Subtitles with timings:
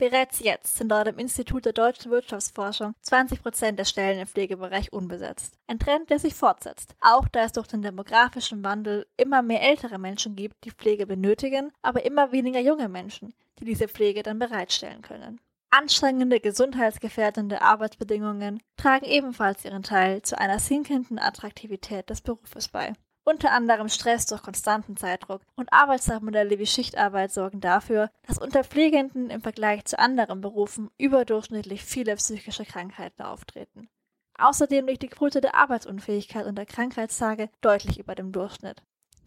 [0.00, 4.94] Bereits jetzt sind laut dem Institut der deutschen Wirtschaftsforschung 20 Prozent der Stellen im Pflegebereich
[4.94, 5.58] unbesetzt.
[5.66, 9.98] Ein Trend, der sich fortsetzt, auch da es durch den demografischen Wandel immer mehr ältere
[9.98, 15.02] Menschen gibt, die Pflege benötigen, aber immer weniger junge Menschen, die diese Pflege dann bereitstellen
[15.02, 15.38] können.
[15.68, 22.94] Anstrengende, gesundheitsgefährdende Arbeitsbedingungen tragen ebenfalls ihren Teil zu einer sinkenden Attraktivität des Berufes bei.
[23.30, 29.30] Unter anderem Stress durch konstanten Zeitdruck und Arbeitszeitmodelle wie Schichtarbeit sorgen dafür, dass unter Pflegenden
[29.30, 33.88] im Vergleich zu anderen Berufen überdurchschnittlich viele psychische Krankheiten auftreten.
[34.36, 38.82] Außerdem liegt die Quote der Arbeitsunfähigkeit und der Krankheitstage deutlich über dem Durchschnitt.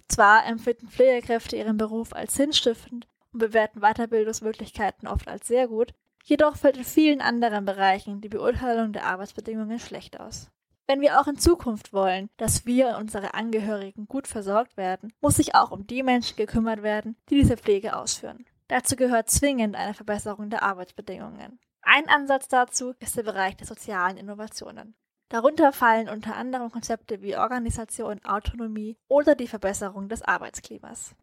[0.10, 5.94] Zwar empfinden Pflegekräfte ihren Beruf als sinnstiftend und bewerten Weiterbildungsmöglichkeiten oft als sehr gut,
[6.26, 10.52] jedoch fällt in vielen anderen Bereichen die Beurteilung der Arbeitsbedingungen schlecht aus.
[10.86, 15.36] Wenn wir auch in Zukunft wollen, dass wir und unsere Angehörigen gut versorgt werden, muss
[15.36, 18.46] sich auch um die Menschen gekümmert werden, die diese Pflege ausführen.
[18.68, 21.60] Dazu gehört zwingend eine Verbesserung der Arbeitsbedingungen.
[21.82, 24.96] Ein Ansatz dazu ist der Bereich der sozialen Innovationen.
[25.30, 31.16] Darunter fallen unter anderem Konzepte wie Organisation, Autonomie oder die Verbesserung des Arbeitsklimas.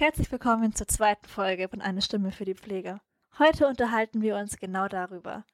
[0.00, 3.02] Herzlich willkommen zur zweiten Folge von Eine Stimme für die Pflege.
[3.38, 5.44] Heute unterhalten wir uns genau darüber.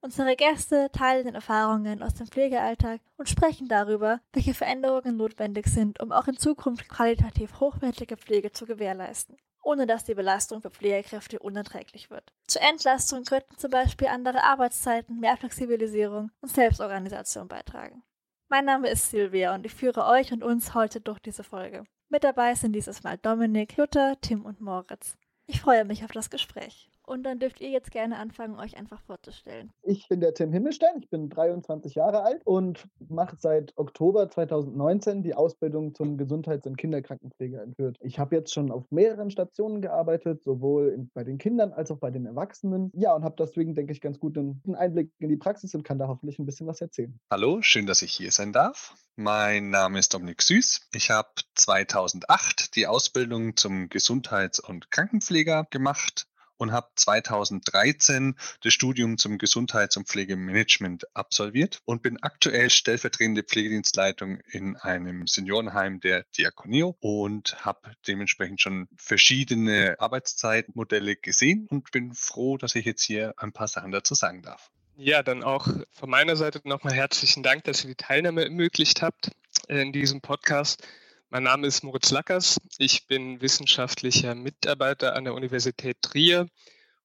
[0.00, 6.00] Unsere Gäste teilen den Erfahrungen aus dem Pflegealltag und sprechen darüber, welche Veränderungen notwendig sind,
[6.00, 11.40] um auch in Zukunft qualitativ hochwertige Pflege zu gewährleisten, ohne dass die Belastung für Pflegekräfte
[11.40, 12.32] unerträglich wird.
[12.46, 18.04] Zur Entlastung könnten zum Beispiel andere Arbeitszeiten, mehr Flexibilisierung und Selbstorganisation beitragen.
[18.48, 21.82] Mein Name ist Silvia und ich führe euch und uns heute durch diese Folge.
[22.12, 25.16] Mit dabei sind dieses Mal Dominik, Jutta, Tim und Moritz.
[25.46, 26.90] Ich freue mich auf das Gespräch.
[27.10, 29.72] Und dann dürft ihr jetzt gerne anfangen, euch einfach vorzustellen.
[29.82, 35.24] Ich bin der Tim Himmelstein, ich bin 23 Jahre alt und mache seit Oktober 2019
[35.24, 37.96] die Ausbildung zum Gesundheits- und Kinderkrankenpfleger in Fürth.
[38.00, 41.98] Ich habe jetzt schon auf mehreren Stationen gearbeitet, sowohl in, bei den Kindern als auch
[41.98, 42.92] bei den Erwachsenen.
[42.94, 45.98] Ja, und habe deswegen, denke ich, ganz gut einen Einblick in die Praxis und kann
[45.98, 47.18] da hoffentlich ein bisschen was erzählen.
[47.32, 48.94] Hallo, schön, dass ich hier sein darf.
[49.16, 50.88] Mein Name ist Dominik Süß.
[50.94, 56.29] Ich habe 2008 die Ausbildung zum Gesundheits- und Krankenpfleger gemacht
[56.60, 64.38] und habe 2013 das Studium zum Gesundheits- und Pflegemanagement absolviert und bin aktuell stellvertretende Pflegedienstleitung
[64.50, 72.58] in einem Seniorenheim der Diakonio und habe dementsprechend schon verschiedene Arbeitszeitmodelle gesehen und bin froh,
[72.58, 74.70] dass ich jetzt hier ein paar Sachen dazu sagen darf.
[74.96, 79.30] Ja, dann auch von meiner Seite nochmal herzlichen Dank, dass ihr die Teilnahme ermöglicht habt
[79.66, 80.86] in diesem Podcast.
[81.32, 82.60] Mein Name ist Moritz Lackers.
[82.78, 86.48] Ich bin wissenschaftlicher Mitarbeiter an der Universität Trier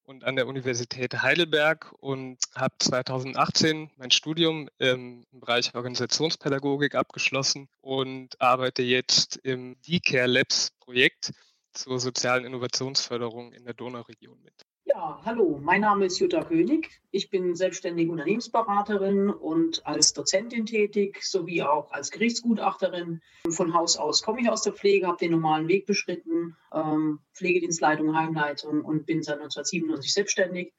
[0.02, 8.42] und an der Universität Heidelberg und habe 2018 mein Studium im Bereich Organisationspädagogik abgeschlossen und
[8.42, 11.32] arbeite jetzt im D-Care Labs Projekt
[11.74, 14.56] zur sozialen Innovationsförderung in der Donauregion mit.
[14.96, 17.02] Ja, hallo, mein Name ist Jutta König.
[17.12, 23.22] Ich bin selbstständige Unternehmensberaterin und als Dozentin tätig, sowie auch als Gerichtsgutachterin.
[23.50, 28.16] Von Haus aus komme ich aus der Pflege, habe den normalen Weg beschritten, ähm, Pflegedienstleitung,
[28.16, 30.74] Heimleitung und bin seit 1997 selbstständig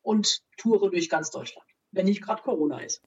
[0.00, 3.02] und toure durch ganz Deutschland, wenn nicht gerade Corona ist.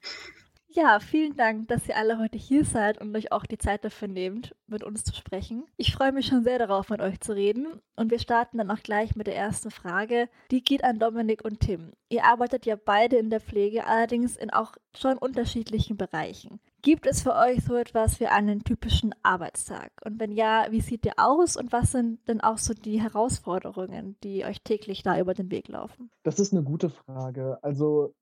[0.78, 4.08] Ja, vielen Dank, dass ihr alle heute hier seid und euch auch die Zeit dafür
[4.08, 5.66] nehmt, mit uns zu sprechen.
[5.76, 7.82] Ich freue mich schon sehr darauf, mit euch zu reden.
[7.96, 10.30] Und wir starten dann auch gleich mit der ersten Frage.
[10.52, 11.94] Die geht an Dominik und Tim.
[12.10, 16.60] Ihr arbeitet ja beide in der Pflege, allerdings in auch schon unterschiedlichen Bereichen.
[16.84, 19.92] Gibt es für euch so etwas wie einen typischen Arbeitstag?
[20.06, 24.16] Und wenn ja, wie sieht der aus und was sind denn auch so die Herausforderungen,
[24.24, 26.12] die euch täglich da über den Weg laufen?
[26.22, 27.58] Das ist eine gute Frage.
[27.64, 28.14] Also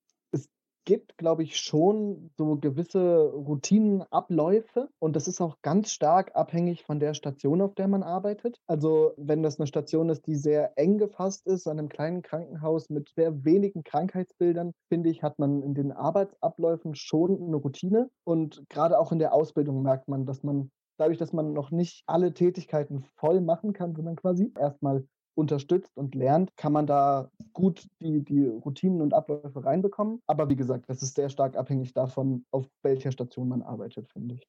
[0.86, 7.00] gibt, glaube ich, schon so gewisse Routinenabläufe und das ist auch ganz stark abhängig von
[7.00, 8.58] der Station, auf der man arbeitet.
[8.68, 12.90] Also wenn das eine Station ist, die sehr eng gefasst ist, an einem kleinen Krankenhaus
[12.90, 18.64] mit sehr wenigen Krankheitsbildern, finde ich, hat man in den Arbeitsabläufen schon eine Routine und
[18.70, 22.34] gerade auch in der Ausbildung merkt man, dass man dadurch, dass man noch nicht alle
[22.34, 25.06] Tätigkeiten voll machen kann, sondern quasi erstmal
[25.36, 30.22] unterstützt und lernt, kann man da gut die, die Routinen und Abläufe reinbekommen.
[30.28, 34.36] Aber wie gesagt, das ist sehr stark abhängig davon, auf welcher Station man arbeitet, finde
[34.36, 34.48] ich.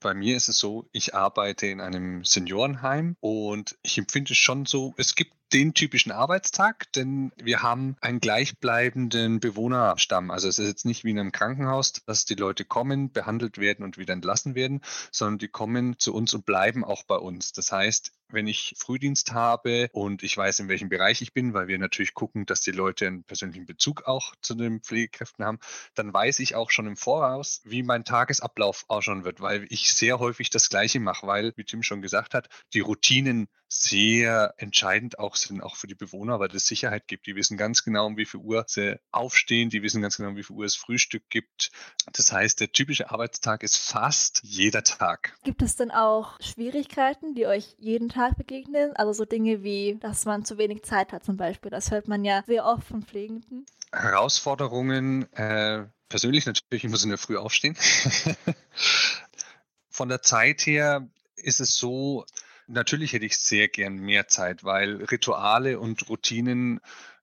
[0.00, 4.64] Bei mir ist es so, ich arbeite in einem Seniorenheim und ich empfinde es schon
[4.64, 10.30] so, es gibt den typischen Arbeitstag, denn wir haben einen gleichbleibenden Bewohnerstamm.
[10.30, 13.84] Also es ist jetzt nicht wie in einem Krankenhaus, dass die Leute kommen, behandelt werden
[13.84, 14.80] und wieder entlassen werden,
[15.10, 17.52] sondern die kommen zu uns und bleiben auch bei uns.
[17.52, 21.68] Das heißt, wenn ich Frühdienst habe und ich weiß, in welchem Bereich ich bin, weil
[21.68, 25.58] wir natürlich gucken, dass die Leute einen persönlichen Bezug auch zu den Pflegekräften haben,
[25.94, 30.18] dann weiß ich auch schon im Voraus, wie mein Tagesablauf ausschauen wird, weil ich sehr
[30.18, 35.36] häufig das Gleiche mache, weil, wie Tim schon gesagt hat, die Routinen sehr entscheidend auch
[35.36, 37.26] sind, auch für die Bewohner, weil es Sicherheit gibt.
[37.26, 40.36] Die wissen ganz genau, um wie viel Uhr sie aufstehen, die wissen ganz genau, um
[40.36, 41.70] wie viel Uhr es Frühstück gibt.
[42.12, 45.36] Das heißt, der typische Arbeitstag ist fast jeder Tag.
[45.44, 48.94] Gibt es denn auch Schwierigkeiten, die euch jeden Tag Tag begegnen.
[48.96, 51.70] Also so Dinge wie, dass man zu wenig Zeit hat zum Beispiel.
[51.70, 53.66] Das hört man ja sehr oft von Pflegenden.
[53.92, 57.76] Herausforderungen, äh, persönlich natürlich, ich muss in der Früh aufstehen.
[59.90, 62.26] von der Zeit her ist es so,
[62.70, 66.80] natürlich hätte ich sehr gern mehr Zeit, weil Rituale und Routinen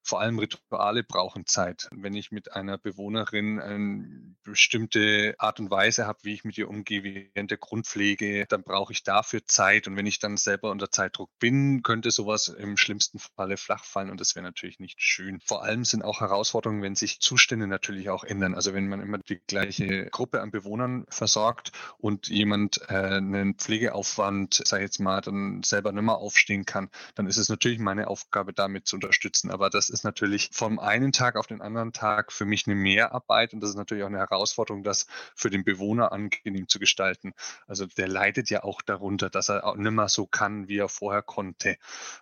[0.07, 1.89] vor allem Rituale brauchen Zeit.
[1.92, 6.69] Wenn ich mit einer Bewohnerin eine bestimmte Art und Weise habe, wie ich mit ihr
[6.69, 9.88] umgehe, während der Grundpflege, dann brauche ich dafür Zeit.
[9.88, 14.09] Und wenn ich dann selber unter Zeitdruck bin, könnte sowas im schlimmsten Falle flach fallen
[14.09, 15.42] und das wäre natürlich nicht schön.
[15.45, 18.56] Vor allem sind auch Herausforderungen, wenn sich Zustände natürlich auch ändern.
[18.56, 24.62] Also wenn man immer die gleiche Gruppe an Bewohnern versorgt und jemand äh, einen Pflegeaufwand,
[24.65, 28.07] sag ich jetzt mal, dann selber nicht mehr aufstehen kann, dann ist es natürlich meine
[28.07, 29.51] Aufgabe, damit zu unterstützen.
[29.51, 32.75] Aber das ist ist natürlich vom einen Tag auf den anderen Tag für mich eine
[32.75, 37.33] Mehrarbeit und das ist natürlich auch eine Herausforderung, das für den Bewohner angenehm zu gestalten.
[37.67, 40.89] Also der leidet ja auch darunter, dass er auch nicht mehr so kann, wie er
[40.89, 41.77] vorher konnte.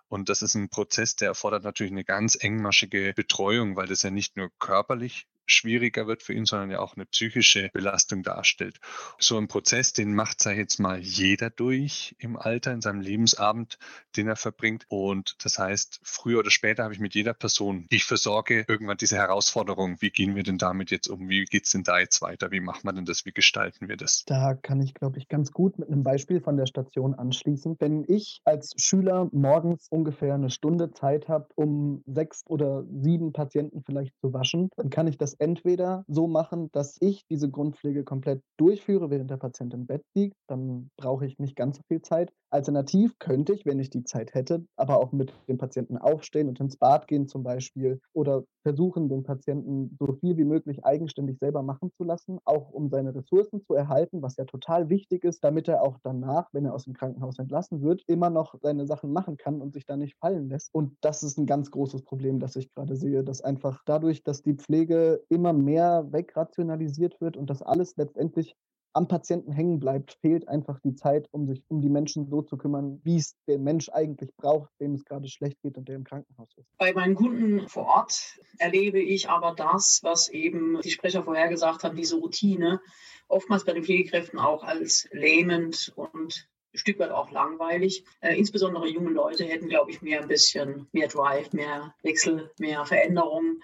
[0.08, 4.10] Und das ist ein Prozess, der erfordert natürlich eine ganz engmaschige Betreuung, weil das ja
[4.10, 8.80] nicht nur körperlich schwieriger wird für ihn, sondern ja auch eine psychische Belastung darstellt.
[9.20, 13.02] So ein Prozess, den macht, sag ich jetzt mal, jeder durch im Alter, in seinem
[13.02, 13.78] Lebensabend,
[14.16, 14.86] den er verbringt.
[14.88, 18.98] Und das heißt, früher oder später habe ich mit jeder Person, die ich versorge, irgendwann
[18.98, 21.30] diese Herausforderung, wie gehen wir denn damit jetzt um?
[21.30, 22.52] Wie geht es denn da jetzt weiter?
[22.52, 23.26] Wie machen wir denn das?
[23.26, 24.24] Wie gestalten wir das?
[24.26, 27.76] Da kann ich, glaube ich, ganz gut mit einem Beispiel von der Station anschließen.
[27.80, 33.84] Wenn ich als Schüler morgens ungefähr eine Stunde Zeit habe, um sechs oder sieben Patienten
[33.84, 38.42] vielleicht zu waschen, dann kann ich das entweder so machen, dass ich diese Grundpflege komplett
[38.58, 40.36] durchführe, während der Patient im Bett liegt.
[40.48, 42.32] Dann brauche ich nicht ganz so viel Zeit.
[42.50, 46.60] Alternativ könnte ich, wenn ich die Zeit hätte, aber auch mit dem Patienten aufstehen und
[46.60, 51.62] ins Bad gehen zum Beispiel oder versuchen, den Patienten so viel wie möglich eigenständig selber
[51.62, 55.68] machen zu lassen, auch um seine Ressourcen zu erhalten, was ja total wichtig ist, damit
[55.68, 59.38] er auch danach, wenn er aus dem Krankenhaus entlassen wird, immer noch seine Sachen machen
[59.38, 60.74] kann und sich da nicht fallen lässt.
[60.74, 64.42] Und das ist ein ganz großes Problem, das ich gerade sehe, dass einfach dadurch, dass
[64.42, 68.56] die Pflege immer mehr wegrationalisiert wird und das alles letztendlich
[68.96, 72.56] am Patienten hängen bleibt, fehlt einfach die Zeit, um sich um die Menschen so zu
[72.56, 76.06] kümmern, wie es der Mensch eigentlich braucht, dem es gerade schlecht geht und der im
[76.06, 76.66] Krankenhaus ist.
[76.78, 81.84] Bei meinen Kunden vor Ort erlebe ich aber das, was eben die Sprecher vorher gesagt
[81.84, 82.80] haben, diese Routine,
[83.28, 88.06] oftmals bei den Pflegekräften auch als lähmend und ein Stück weit auch langweilig.
[88.22, 92.86] Äh, insbesondere junge Leute hätten, glaube ich, mehr ein bisschen mehr Drive, mehr Wechsel, mehr
[92.86, 93.60] Veränderung,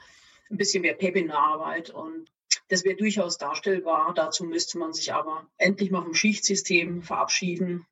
[0.49, 1.89] ein bisschen mehr Pep in der Arbeit.
[1.89, 2.29] Und
[2.69, 4.13] das wäre durchaus darstellbar.
[4.15, 7.85] Dazu müsste man sich aber endlich mal vom Schichtsystem verabschieden,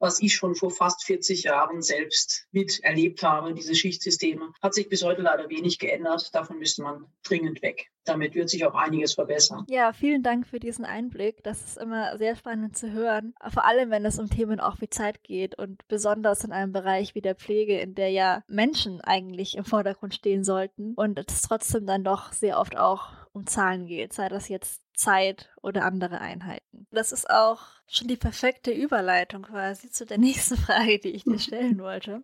[0.00, 3.54] was ich schon vor fast 40 Jahren selbst miterlebt habe.
[3.54, 6.34] Diese Schichtsysteme hat sich bis heute leider wenig geändert.
[6.34, 7.90] Davon müsste man dringend weg.
[8.04, 9.66] Damit wird sich auch einiges verbessern.
[9.68, 11.44] Ja, vielen Dank für diesen Einblick.
[11.44, 13.34] Das ist immer sehr spannend zu hören.
[13.52, 17.14] Vor allem, wenn es um Themen auch wie Zeit geht und besonders in einem Bereich
[17.14, 21.86] wie der Pflege, in der ja Menschen eigentlich im Vordergrund stehen sollten und es trotzdem
[21.86, 26.86] dann doch sehr oft auch um Zahlen geht, sei das jetzt Zeit oder andere Einheiten.
[26.90, 31.38] Das ist auch schon die perfekte Überleitung quasi zu der nächsten Frage, die ich dir
[31.38, 32.22] stellen wollte.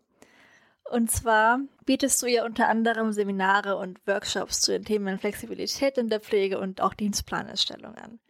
[0.91, 6.09] Und zwar bietest du ja unter anderem Seminare und Workshops zu den Themen Flexibilität in
[6.09, 8.21] der Pflege und auch Dienstplanerstellung an.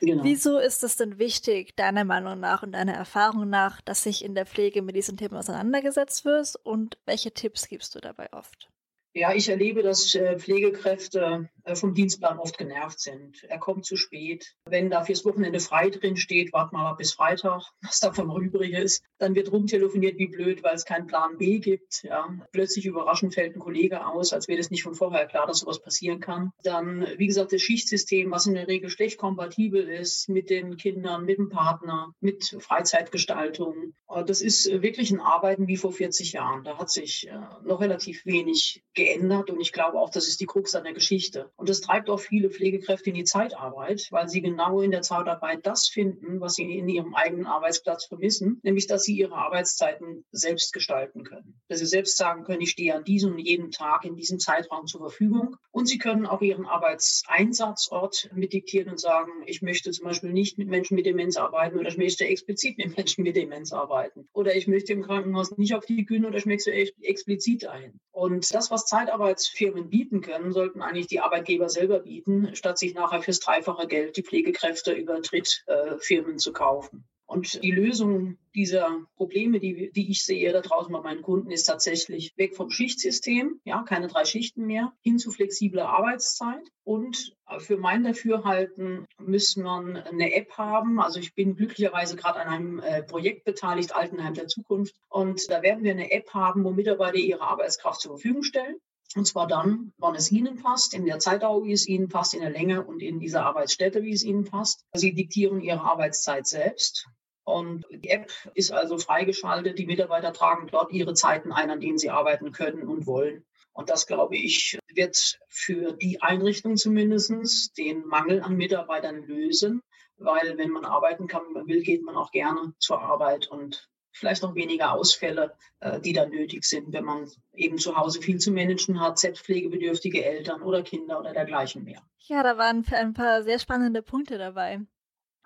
[0.00, 0.24] Genau.
[0.24, 4.34] Wieso ist es denn wichtig, deiner Meinung nach und deiner Erfahrung nach, dass sich in
[4.34, 8.68] der Pflege mit diesen Themen auseinandergesetzt wird und welche Tipps gibst du dabei oft?
[9.16, 13.44] Ja, ich erlebe, dass äh, Pflegekräfte äh, vom Dienstplan oft genervt sind.
[13.44, 14.54] Er kommt zu spät.
[14.66, 19.02] Wenn da fürs Wochenende frei drin steht, wart mal bis Freitag, was davon übrig ist.
[19.16, 22.02] Dann wird rumtelefoniert wie blöd, weil es keinen Plan B gibt.
[22.02, 22.28] Ja.
[22.52, 25.80] Plötzlich überraschend fällt ein Kollege aus, als wäre das nicht von vorher klar, dass sowas
[25.80, 26.52] passieren kann.
[26.62, 31.24] Dann, wie gesagt, das Schichtsystem, was in der Regel schlecht kompatibel ist mit den Kindern,
[31.24, 33.94] mit dem Partner, mit Freizeitgestaltung.
[34.26, 36.64] Das ist wirklich ein Arbeiten wie vor 40 Jahren.
[36.64, 40.40] Da hat sich äh, noch relativ wenig geändert geändert und ich glaube auch, das ist
[40.40, 41.50] die Krux an der Geschichte.
[41.56, 45.64] Und das treibt auch viele Pflegekräfte in die Zeitarbeit, weil sie genau in der Zeitarbeit
[45.64, 50.72] das finden, was sie in ihrem eigenen Arbeitsplatz vermissen, nämlich dass sie ihre Arbeitszeiten selbst
[50.72, 51.60] gestalten können.
[51.68, 54.86] Dass sie selbst sagen können, ich stehe an diesem und jedem Tag in diesem Zeitraum
[54.86, 55.56] zur Verfügung.
[55.70, 60.68] Und sie können auch ihren Arbeitseinsatzort mitdiktieren und sagen, ich möchte zum Beispiel nicht mit
[60.68, 64.28] Menschen mit Demenz arbeiten oder ich möchte explizit mit Menschen mit Demenz arbeiten.
[64.32, 68.00] Oder ich möchte im Krankenhaus nicht auf die Güne oder ich möchte explizit ein.
[68.10, 73.20] Und das, was Zeitarbeitsfirmen bieten können, sollten eigentlich die Arbeitgeber selber bieten, statt sich nachher
[73.20, 77.04] fürs dreifache Geld die Pflegekräfte über Drittfirmen zu kaufen.
[77.26, 81.64] Und die Lösung dieser Probleme, die, die ich sehe da draußen bei meinen Kunden, ist
[81.64, 86.62] tatsächlich weg vom Schichtsystem, ja, keine drei Schichten mehr, hin zu flexibler Arbeitszeit.
[86.84, 91.00] Und für mein Dafürhalten müssen man eine App haben.
[91.00, 94.94] Also ich bin glücklicherweise gerade an einem äh, Projekt beteiligt, Altenheim der Zukunft.
[95.08, 98.76] Und da werden wir eine App haben, wo Mitarbeiter ihre Arbeitskraft zur Verfügung stellen.
[99.16, 102.42] Und zwar dann, wann es Ihnen passt, in der Zeitdauer, wie es Ihnen passt, in
[102.42, 104.84] der Länge und in dieser Arbeitsstätte, wie es Ihnen passt.
[104.92, 107.08] Sie diktieren Ihre Arbeitszeit selbst.
[107.42, 109.78] Und die App ist also freigeschaltet.
[109.78, 113.46] Die Mitarbeiter tragen dort ihre Zeiten ein, an denen sie arbeiten können und wollen.
[113.72, 119.80] Und das, glaube ich, wird für die Einrichtung zumindest den Mangel an Mitarbeitern lösen,
[120.18, 124.44] weil wenn man arbeiten kann, man will, geht man auch gerne zur Arbeit und vielleicht
[124.44, 128.50] auch weniger Ausfälle, äh, die dann nötig sind, wenn man eben zu Hause viel zu
[128.50, 132.02] managen hat, selbstpflegebedürftige Eltern oder Kinder oder dergleichen mehr.
[132.20, 134.80] Ja, da waren ein paar sehr spannende Punkte dabei.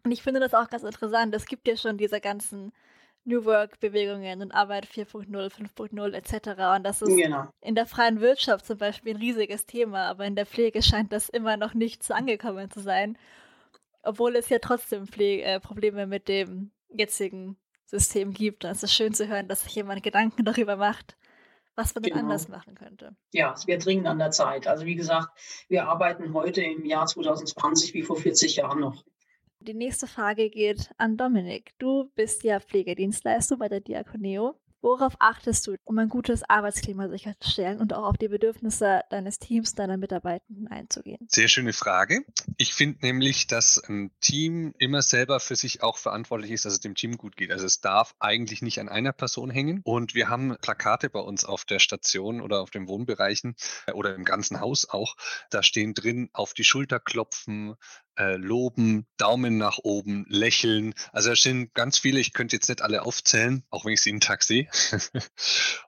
[0.04, 1.34] Und ich finde das auch ganz interessant.
[1.34, 2.72] Es gibt ja schon diese ganzen
[3.24, 6.76] New Work-Bewegungen und Arbeit 4.0, 5.0 etc.
[6.76, 7.48] Und das ist genau.
[7.60, 11.28] in der freien Wirtschaft zum Beispiel ein riesiges Thema, aber in der Pflege scheint das
[11.28, 13.18] immer noch nicht so angekommen zu sein.
[14.02, 17.58] Obwohl es ja trotzdem Pflege, äh, Probleme mit dem jetzigen
[17.90, 18.64] System gibt.
[18.64, 21.16] Und es ist schön zu hören, dass sich jemand Gedanken darüber macht,
[21.74, 22.16] was man genau.
[22.16, 23.16] denn anders machen könnte.
[23.32, 24.66] Ja, es wäre dringend an der Zeit.
[24.66, 25.28] Also wie gesagt,
[25.68, 29.04] wir arbeiten heute im Jahr 2020 wie vor 40 Jahren noch.
[29.62, 31.72] Die nächste Frage geht an Dominik.
[31.78, 34.58] Du bist ja Pflegedienstleister bei der Diakoneo.
[34.82, 39.74] Worauf achtest du, um ein gutes Arbeitsklima sicherzustellen und auch auf die Bedürfnisse deines Teams,
[39.74, 41.26] deiner Mitarbeitenden einzugehen?
[41.28, 42.24] Sehr schöne Frage.
[42.56, 46.80] Ich finde nämlich, dass ein Team immer selber für sich auch verantwortlich ist, dass es
[46.80, 47.52] dem Team gut geht.
[47.52, 49.82] Also es darf eigentlich nicht an einer Person hängen.
[49.84, 53.56] Und wir haben Plakate bei uns auf der Station oder auf den Wohnbereichen
[53.86, 55.16] äh, oder im ganzen Haus auch.
[55.50, 57.76] Da stehen drin, auf die Schulter klopfen,
[58.20, 60.94] äh, loben, Daumen nach oben, lächeln.
[61.12, 64.10] Also es sind ganz viele, ich könnte jetzt nicht alle aufzählen, auch wenn ich sie
[64.10, 64.68] jeden Tag sehe.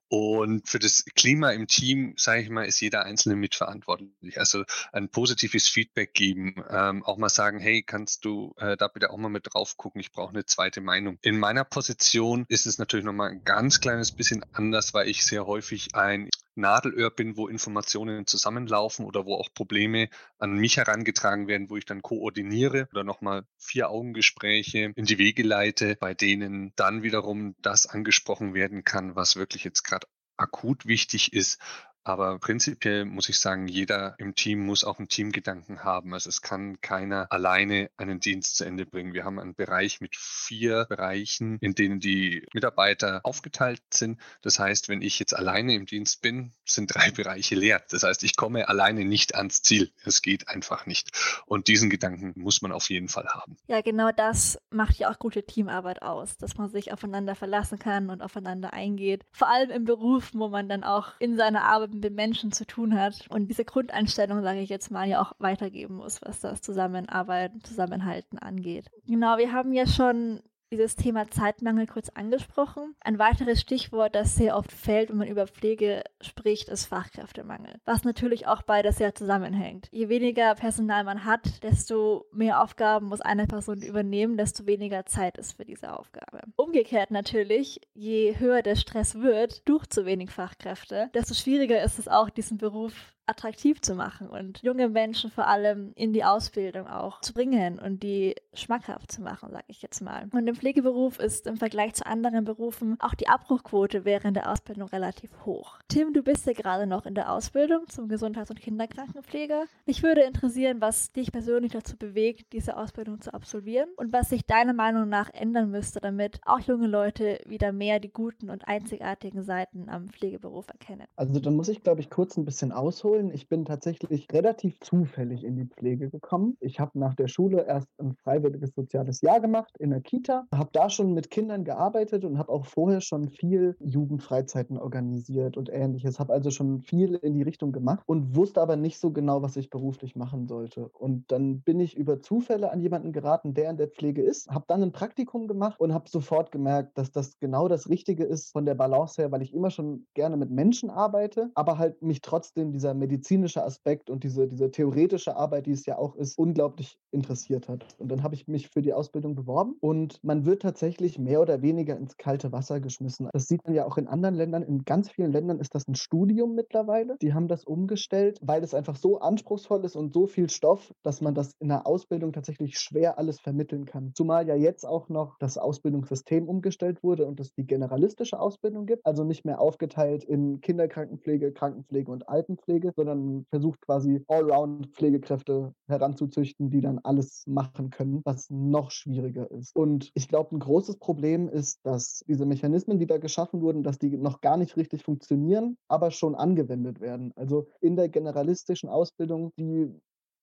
[0.09, 4.39] Und für das Klima im Team, sage ich mal, ist jeder Einzelne mitverantwortlich.
[4.39, 9.11] Also ein positives Feedback geben, ähm, auch mal sagen, hey, kannst du äh, da bitte
[9.11, 11.19] auch mal mit drauf gucken, ich brauche eine zweite Meinung.
[11.23, 15.47] In meiner Position ist es natürlich nochmal ein ganz kleines bisschen anders, weil ich sehr
[15.47, 21.71] häufig ein Nadelöhr bin, wo Informationen zusammenlaufen oder wo auch Probleme an mich herangetragen werden,
[21.71, 27.03] wo ich dann koordiniere oder nochmal vier Augengespräche in die Wege leite, bei denen dann
[27.03, 30.07] wiederum das angesprochen werden kann, was wirklich jetzt gerade
[30.37, 31.59] akut wichtig ist
[32.05, 36.15] aber prinzipiell muss ich sagen, jeder im Team muss auch einen Teamgedanken haben.
[36.15, 39.15] Also es kann keiner alleine einen Dienst zu Ende bringen.
[39.15, 44.21] Wir haben einen Bereich mit vier Bereichen, in denen die Mitarbeiter aufgeteilt sind.
[44.43, 47.83] Das heißt, wenn ich jetzt alleine im Dienst bin, sind drei Bereiche leer.
[47.91, 49.93] Das heißt, ich komme alleine nicht ans Ziel.
[50.05, 51.11] Es geht einfach nicht.
[51.47, 53.57] Und diesen Gedanken muss man auf jeden Fall haben.
[53.69, 58.11] Ja, genau das macht ja auch gute Teamarbeit aus, dass man sich aufeinander verlassen kann
[58.11, 59.25] und aufeinander eingeht.
[59.33, 62.99] Vor allem im Beruf, wo man dann auch in seiner Arbeit mit Menschen zu tun
[62.99, 67.63] hat und diese Grundeinstellung, sage ich jetzt mal, ja auch weitergeben muss, was das Zusammenarbeiten,
[67.63, 68.91] Zusammenhalten angeht.
[69.07, 72.97] Genau, wir haben ja schon dieses Thema Zeitmangel kurz angesprochen.
[73.01, 77.75] Ein weiteres Stichwort, das sehr oft fällt, wenn man über Pflege spricht, ist Fachkräftemangel.
[77.85, 79.89] Was natürlich auch beides sehr zusammenhängt.
[79.93, 85.39] Je weniger Personal man hat, desto mehr Aufgaben muss eine Person übernehmen, desto weniger Zeit
[85.39, 86.41] ist für diese Aufgabe.
[86.57, 92.09] Umgekehrt natürlich, je höher der Stress wird durch zu wenig Fachkräfte, desto schwieriger ist es
[92.09, 92.95] auch, diesen Beruf
[93.33, 98.03] attraktiv zu machen und junge Menschen vor allem in die Ausbildung auch zu bringen und
[98.03, 100.29] die schmackhaft zu machen, sage ich jetzt mal.
[100.33, 104.89] Und im Pflegeberuf ist im Vergleich zu anderen Berufen auch die Abbruchquote während der Ausbildung
[104.89, 105.79] relativ hoch.
[105.89, 109.65] Tim, du bist ja gerade noch in der Ausbildung zum Gesundheits- und Kinderkrankenpfleger.
[109.87, 114.45] Mich würde interessieren, was dich persönlich dazu bewegt, diese Ausbildung zu absolvieren und was sich
[114.47, 119.43] deiner Meinung nach ändern müsste, damit auch junge Leute wieder mehr die guten und einzigartigen
[119.43, 121.07] Seiten am Pflegeberuf erkennen.
[121.17, 123.35] Also dann muss ich, glaube ich, kurz ein bisschen ausholen erzählen.
[123.35, 126.57] Ich bin tatsächlich relativ zufällig in die Pflege gekommen.
[126.61, 130.71] Ich habe nach der Schule erst ein freiwilliges soziales Jahr gemacht in der Kita, habe
[130.73, 136.19] da schon mit Kindern gearbeitet und habe auch vorher schon viel Jugendfreizeiten organisiert und ähnliches.
[136.19, 139.57] Habe also schon viel in die Richtung gemacht und wusste aber nicht so genau, was
[139.57, 140.89] ich beruflich machen sollte.
[140.89, 144.65] Und dann bin ich über Zufälle an jemanden geraten, der in der Pflege ist, habe
[144.69, 148.65] dann ein Praktikum gemacht und habe sofort gemerkt, dass das genau das Richtige ist von
[148.65, 152.73] der Balance her, weil ich immer schon gerne mit Menschen arbeite, aber halt mich trotzdem
[152.73, 157.69] dieser medizinische Aspekt und diese, diese theoretische Arbeit, die es ja auch ist, unglaublich interessiert
[157.69, 157.85] hat.
[157.99, 161.63] Und dann habe ich mich für die Ausbildung beworben und man wird tatsächlich mehr oder
[161.63, 163.29] weniger ins kalte Wasser geschmissen.
[163.33, 164.63] Das sieht man ja auch in anderen Ländern.
[164.63, 167.17] In ganz vielen Ländern ist das ein Studium mittlerweile.
[167.21, 171.21] Die haben das umgestellt, weil es einfach so anspruchsvoll ist und so viel Stoff, dass
[171.21, 174.13] man das in der Ausbildung tatsächlich schwer alles vermitteln kann.
[174.15, 179.05] Zumal ja jetzt auch noch das Ausbildungssystem umgestellt wurde und es die generalistische Ausbildung gibt,
[179.05, 186.81] also nicht mehr aufgeteilt in Kinderkrankenpflege, Krankenpflege und Altenpflege, sondern versucht quasi Allround-Pflegekräfte heranzuzüchten, die
[186.81, 189.75] dann alles machen können, was noch schwieriger ist.
[189.75, 193.99] Und ich glaube, ein großes Problem ist, dass diese Mechanismen, die da geschaffen wurden, dass
[193.99, 197.33] die noch gar nicht richtig funktionieren, aber schon angewendet werden.
[197.37, 199.91] Also in der generalistischen Ausbildung, die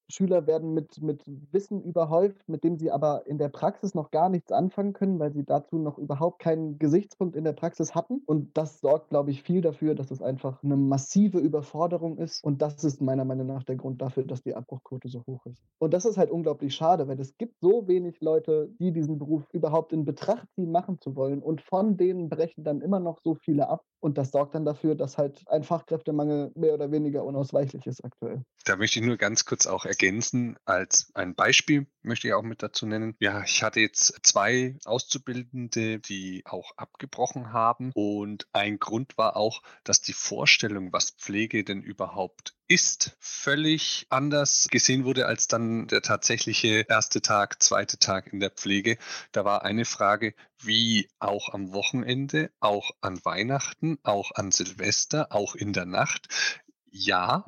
[0.09, 4.29] Schüler werden mit, mit Wissen überhäuft, mit dem sie aber in der Praxis noch gar
[4.29, 8.21] nichts anfangen können, weil sie dazu noch überhaupt keinen Gesichtspunkt in der Praxis hatten.
[8.25, 12.43] Und das sorgt, glaube ich, viel dafür, dass es einfach eine massive Überforderung ist.
[12.43, 15.63] Und das ist meiner Meinung nach der Grund dafür, dass die Abbruchquote so hoch ist.
[15.77, 19.43] Und das ist halt unglaublich schade, weil es gibt so wenig Leute, die diesen Beruf
[19.53, 21.41] überhaupt in Betracht ziehen, machen zu wollen.
[21.41, 23.83] Und von denen brechen dann immer noch so viele ab.
[24.01, 28.43] Und das sorgt dann dafür, dass halt ein Fachkräftemangel mehr oder weniger unausweichlich ist aktuell.
[28.65, 32.63] Da möchte ich nur ganz kurz auch ergänzen, als ein Beispiel möchte ich auch mit
[32.63, 33.15] dazu nennen.
[33.19, 37.91] Ja, ich hatte jetzt zwei Auszubildende, die auch abgebrochen haben.
[37.93, 44.67] Und ein Grund war auch, dass die Vorstellung, was Pflege denn überhaupt ist, völlig anders
[44.69, 48.97] gesehen wurde als dann der tatsächliche erste Tag, zweite Tag in der Pflege.
[49.33, 55.55] Da war eine Frage, wie auch am Wochenende, auch an Weihnachten, auch an Silvester, auch
[55.55, 56.29] in der Nacht.
[56.91, 57.45] Ja,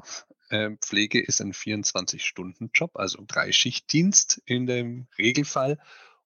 [0.82, 5.80] Pflege ist ein 24-Stunden-Job, also Dreischichtdienst in dem Regelfall.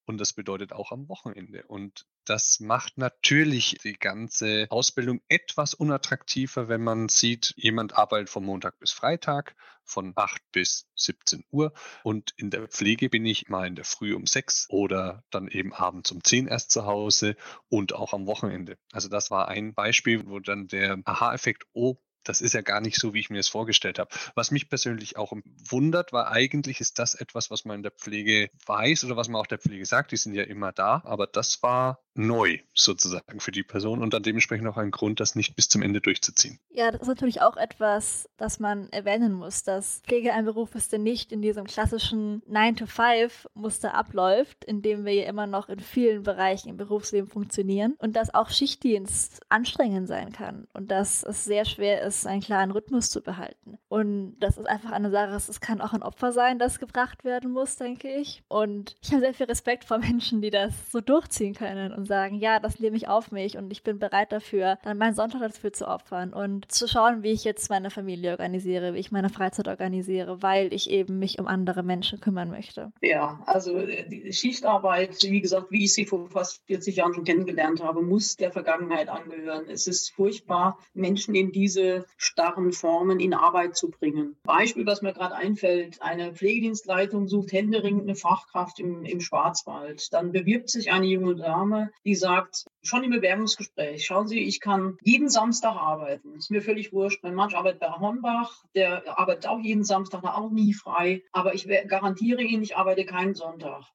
[0.05, 1.63] Und das bedeutet auch am Wochenende.
[1.67, 8.43] Und das macht natürlich die ganze Ausbildung etwas unattraktiver, wenn man sieht, jemand arbeitet von
[8.43, 13.67] Montag bis Freitag von 8 bis 17 Uhr und in der Pflege bin ich mal
[13.67, 17.35] in der Früh um 6 oder dann eben abends um 10 erst zu Hause
[17.69, 18.77] und auch am Wochenende.
[18.91, 22.99] Also das war ein Beispiel, wo dann der Aha-Effekt, oh, das ist ja gar nicht
[22.99, 24.09] so, wie ich mir das vorgestellt habe.
[24.35, 25.33] Was mich persönlich auch
[25.69, 29.39] wundert, war eigentlich ist das etwas, was man in der Pflege weiß oder was man
[29.39, 33.51] auch der Pflege sagt, die sind ja immer da, aber das war neu sozusagen für
[33.51, 36.59] die Person und dann dementsprechend auch ein Grund, das nicht bis zum Ende durchzuziehen.
[36.69, 40.91] Ja, das ist natürlich auch etwas, das man erwähnen muss, dass Pflege ein Beruf ist,
[40.91, 46.23] der nicht in diesem klassischen 9-to-5-Muster abläuft, in dem wir ja immer noch in vielen
[46.23, 51.65] Bereichen im Berufsleben funktionieren und dass auch Schichtdienst anstrengend sein kann und dass es sehr
[51.65, 53.77] schwer ist, einen klaren Rhythmus zu behalten.
[53.87, 57.51] Und das ist einfach eine Sache, es kann auch ein Opfer sein, das gebracht werden
[57.51, 58.43] muss, denke ich.
[58.47, 62.35] Und ich habe sehr viel Respekt vor Menschen, die das so durchziehen können und sagen,
[62.35, 65.73] ja, das nehme ich auf mich und ich bin bereit dafür, dann meinen Sonntag dafür
[65.73, 69.67] zu opfern und zu schauen, wie ich jetzt meine Familie organisiere, wie ich meine Freizeit
[69.67, 72.91] organisiere, weil ich eben mich um andere Menschen kümmern möchte.
[73.01, 77.23] Ja, also äh, die Schichtarbeit, wie gesagt, wie ich sie vor fast 40 Jahren schon
[77.23, 79.65] kennengelernt habe, muss der Vergangenheit angehören.
[79.69, 84.35] Es ist furchtbar, Menschen in diese starren Formen in Arbeit zu bringen.
[84.43, 90.13] Beispiel, was mir gerade einfällt, eine Pflegedienstleitung sucht händeringend eine Fachkraft im, im Schwarzwald.
[90.13, 94.97] Dann bewirbt sich eine junge Dame die sagt, schon im Bewerbungsgespräch, schauen Sie, ich kann
[95.01, 96.35] jeden Samstag arbeiten.
[96.35, 97.23] Ist mir völlig wurscht.
[97.23, 101.23] Mein Mann arbeitet bei Hornbach, der arbeitet auch jeden Samstag, war auch nie frei.
[101.31, 103.85] Aber ich garantiere Ihnen, ich arbeite keinen Sonntag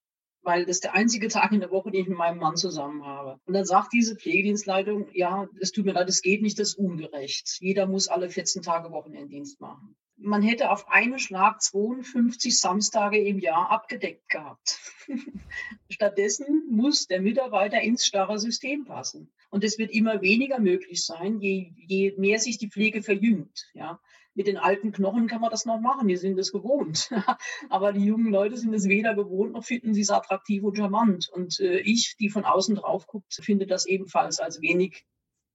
[0.42, 3.04] weil das ist der einzige Tag in der Woche, den ich mit meinem Mann zusammen
[3.04, 3.38] habe.
[3.44, 6.78] Und dann sagt diese Pflegedienstleitung, ja, es tut mir leid, es geht nicht, das ist
[6.78, 7.58] ungerecht.
[7.60, 13.38] Jeder muss alle 14 Tage Wochenenddienst machen man hätte auf einen Schlag 52 Samstage im
[13.38, 14.78] Jahr abgedeckt gehabt.
[15.88, 19.32] Stattdessen muss der Mitarbeiter ins starre System passen.
[19.50, 23.70] Und es wird immer weniger möglich sein, je, je mehr sich die Pflege verjüngt.
[23.74, 24.00] Ja.
[24.34, 27.10] Mit den alten Knochen kann man das noch machen, die sind es gewohnt.
[27.68, 31.28] Aber die jungen Leute sind es weder gewohnt, noch finden sie es attraktiv und charmant.
[31.32, 35.04] Und äh, ich, die von außen drauf guckt, finde das ebenfalls als wenig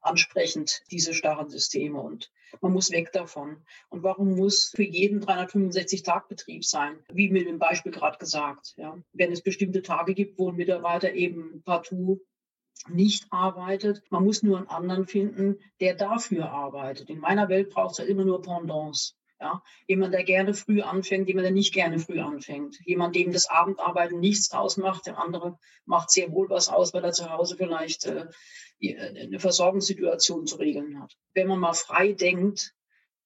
[0.06, 2.00] ansprechend, diese starren Systeme.
[2.00, 3.58] Und man muss weg davon.
[3.90, 6.98] Und warum muss für jeden 365-Tag-Betrieb sein?
[7.12, 8.74] Wie mit dem Beispiel gerade gesagt.
[8.78, 8.98] Ja.
[9.14, 12.22] Wenn es bestimmte Tage gibt, wo ein Mitarbeiter eben partout
[12.90, 14.04] nicht arbeitet.
[14.10, 17.10] Man muss nur einen anderen finden, der dafür arbeitet.
[17.10, 19.18] In meiner Welt braucht es ja immer nur Pendants.
[19.40, 22.80] Ja, jemand, der gerne früh anfängt, jemand, der nicht gerne früh anfängt.
[22.86, 27.12] Jemand, dem das Abendarbeiten nichts ausmacht, der andere macht sehr wohl was aus, weil er
[27.12, 28.28] zu Hause vielleicht äh,
[28.82, 31.18] eine Versorgungssituation zu regeln hat.
[31.34, 32.74] Wenn man mal frei denkt,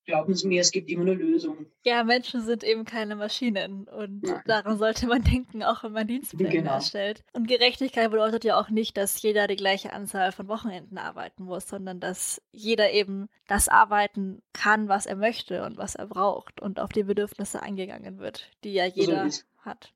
[0.09, 1.67] glauben Sie mir, es gibt immer eine Lösung.
[1.83, 4.41] Ja, Menschen sind eben keine Maschinen und Nein.
[4.47, 6.73] daran sollte man denken, auch wenn man Dienstpläne genau.
[6.73, 7.23] erstellt.
[7.31, 11.67] Und Gerechtigkeit bedeutet ja auch nicht, dass jeder die gleiche Anzahl von Wochenenden arbeiten muss,
[11.67, 16.79] sondern dass jeder eben das arbeiten kann, was er möchte und was er braucht und
[16.79, 19.93] auf die Bedürfnisse eingegangen wird, die ja jeder so hat.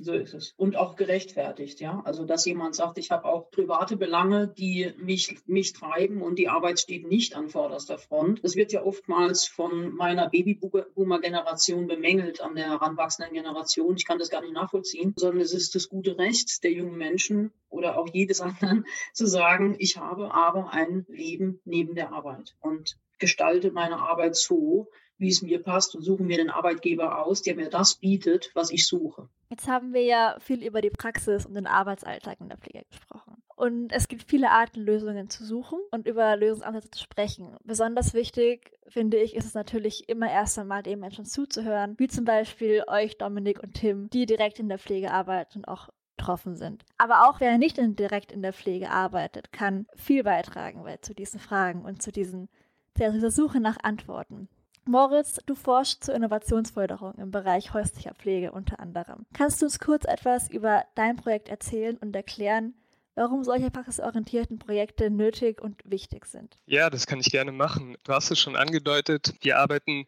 [0.00, 0.54] So ist es.
[0.56, 2.02] Und auch gerechtfertigt, ja.
[2.04, 6.48] Also, dass jemand sagt, ich habe auch private Belange, die mich, mich treiben und die
[6.48, 8.42] Arbeit steht nicht an vorderster Front.
[8.42, 13.96] Das wird ja oftmals von meiner Babyboomer-Generation bemängelt, an der heranwachsenden Generation.
[13.96, 17.52] Ich kann das gar nicht nachvollziehen, sondern es ist das gute Recht der jungen Menschen
[17.68, 22.98] oder auch jedes anderen zu sagen, ich habe aber ein Leben neben der Arbeit und
[23.18, 27.56] gestalte meine Arbeit so, wie es mir passt und suche mir den Arbeitgeber aus, der
[27.56, 29.28] mir das bietet, was ich suche.
[29.50, 33.42] Jetzt haben wir ja viel über die Praxis und den Arbeitsalltag in der Pflege gesprochen.
[33.56, 37.56] Und es gibt viele Arten, Lösungen zu suchen und über Lösungsansätze zu sprechen.
[37.62, 42.24] Besonders wichtig, finde ich, ist es natürlich immer erst einmal den Menschen zuzuhören, wie zum
[42.24, 46.84] Beispiel euch, Dominik und Tim, die direkt in der Pflege arbeiten und auch betroffen sind.
[46.96, 51.38] Aber auch wer nicht in, direkt in der Pflege arbeitet, kann viel beitragen zu diesen
[51.38, 52.48] Fragen und zu diesen,
[52.96, 54.48] zu dieser Suche nach Antworten.
[54.86, 59.26] Moritz, du forschst zur Innovationsförderung im Bereich häuslicher Pflege unter anderem.
[59.32, 62.74] Kannst du uns kurz etwas über dein Projekt erzählen und erklären,
[63.14, 66.58] warum solche praxisorientierten Projekte nötig und wichtig sind?
[66.66, 67.96] Ja, das kann ich gerne machen.
[68.04, 69.34] Du hast es schon angedeutet.
[69.40, 70.06] Wir arbeiten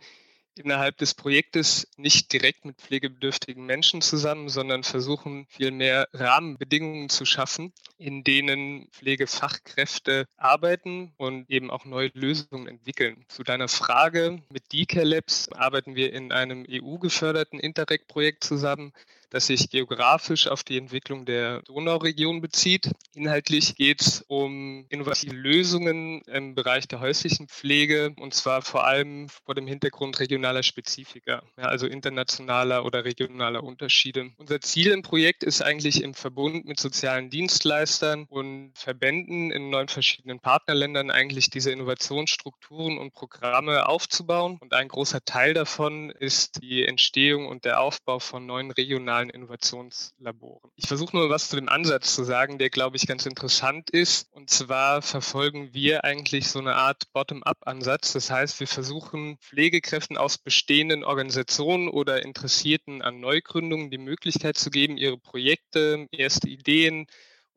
[0.58, 7.72] innerhalb des Projektes nicht direkt mit pflegebedürftigen Menschen zusammen, sondern versuchen vielmehr Rahmenbedingungen zu schaffen,
[7.98, 13.24] in denen Pflegefachkräfte arbeiten und eben auch neue Lösungen entwickeln.
[13.28, 18.92] Zu deiner Frage, mit DK Labs arbeiten wir in einem EU-geförderten Interreg-Projekt zusammen,
[19.30, 22.90] das sich geografisch auf die Entwicklung der Donauregion bezieht.
[23.14, 29.28] Inhaltlich geht es um innovative Lösungen im Bereich der häuslichen Pflege und zwar vor allem
[29.28, 34.30] vor dem Hintergrund regionaler Spezifika, ja, also internationaler oder regionaler Unterschiede.
[34.36, 39.88] Unser Ziel im Projekt ist eigentlich im Verbund mit sozialen Dienstleistern und Verbänden in neun
[39.88, 44.58] verschiedenen Partnerländern eigentlich diese Innovationsstrukturen und Programme aufzubauen.
[44.60, 49.30] Und ein großer Teil davon ist die Entstehung und der Aufbau von neuen regionalen nationalen
[49.30, 50.70] Innovationslaboren.
[50.76, 54.32] Ich versuche nur was zu dem Ansatz zu sagen, der, glaube ich, ganz interessant ist.
[54.32, 58.12] Und zwar verfolgen wir eigentlich so eine Art Bottom-up-Ansatz.
[58.12, 64.70] Das heißt, wir versuchen Pflegekräften aus bestehenden Organisationen oder Interessierten an Neugründungen die Möglichkeit zu
[64.70, 67.06] geben, ihre Projekte, erste Ideen,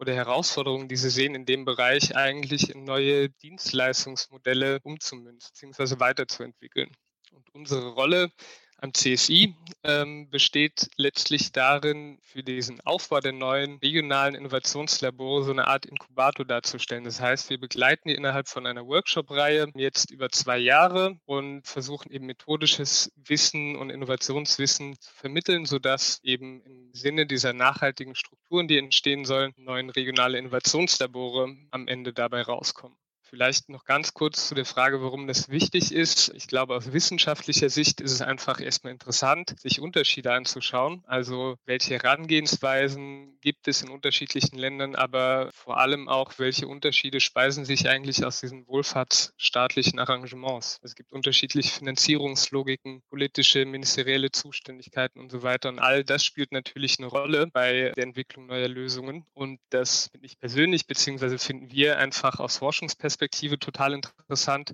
[0.02, 6.00] oder Herausforderungen, die Sie sehen, in dem Bereich eigentlich in neue Dienstleistungsmodelle umzumünzen bzw.
[6.00, 6.90] weiterzuentwickeln.
[7.34, 8.32] Und unsere Rolle
[8.82, 15.68] am CSI ähm, besteht letztlich darin, für diesen Aufbau der neuen regionalen Innovationslabore so eine
[15.68, 17.04] Art Inkubator darzustellen.
[17.04, 22.12] Das heißt, wir begleiten die innerhalb von einer Workshop-Reihe jetzt über zwei Jahre und versuchen
[22.12, 28.78] eben methodisches Wissen und Innovationswissen zu vermitteln, sodass eben im Sinne dieser nachhaltigen Strukturen, die
[28.78, 32.98] entstehen sollen, neuen regionale Innovationslabore am Ende dabei rauskommen.
[33.30, 36.34] Vielleicht noch ganz kurz zu der Frage, warum das wichtig ist.
[36.34, 41.04] Ich glaube, aus wissenschaftlicher Sicht ist es einfach erstmal interessant, sich Unterschiede anzuschauen.
[41.06, 47.66] Also welche Herangehensweisen gibt es in unterschiedlichen Ländern, aber vor allem auch, welche Unterschiede speisen
[47.66, 50.80] sich eigentlich aus diesen wohlfahrtsstaatlichen Arrangements.
[50.82, 55.70] Es gibt unterschiedliche Finanzierungslogiken, politische, ministerielle Zuständigkeiten und so weiter.
[55.70, 59.28] Und all das spielt natürlich eine Rolle bei der Entwicklung neuer Lösungen.
[59.36, 64.72] Und das finde ich persönlich, beziehungsweise finden wir einfach aus Forschungsperspektive Perspektive total interessant.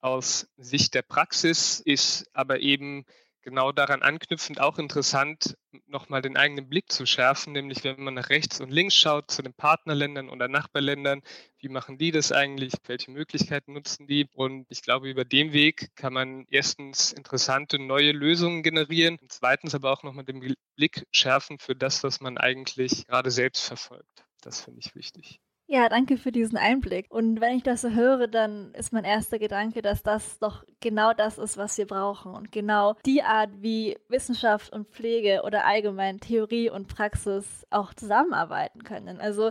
[0.00, 3.04] Aus Sicht der Praxis ist aber eben
[3.42, 5.54] genau daran anknüpfend auch interessant,
[5.84, 9.42] nochmal den eigenen Blick zu schärfen, nämlich wenn man nach rechts und links schaut zu
[9.42, 11.20] den Partnerländern oder Nachbarländern,
[11.58, 14.26] wie machen die das eigentlich, welche Möglichkeiten nutzen die?
[14.32, 19.74] Und ich glaube, über den Weg kann man erstens interessante neue Lösungen generieren und zweitens
[19.74, 24.24] aber auch nochmal den Blick schärfen für das, was man eigentlich gerade selbst verfolgt.
[24.40, 25.42] Das finde ich wichtig.
[25.70, 27.06] Ja, danke für diesen Einblick.
[27.10, 31.12] Und wenn ich das so höre, dann ist mein erster Gedanke, dass das doch genau
[31.12, 32.32] das ist, was wir brauchen.
[32.34, 38.82] Und genau die Art, wie Wissenschaft und Pflege oder allgemein Theorie und Praxis auch zusammenarbeiten
[38.82, 39.20] können.
[39.20, 39.50] Also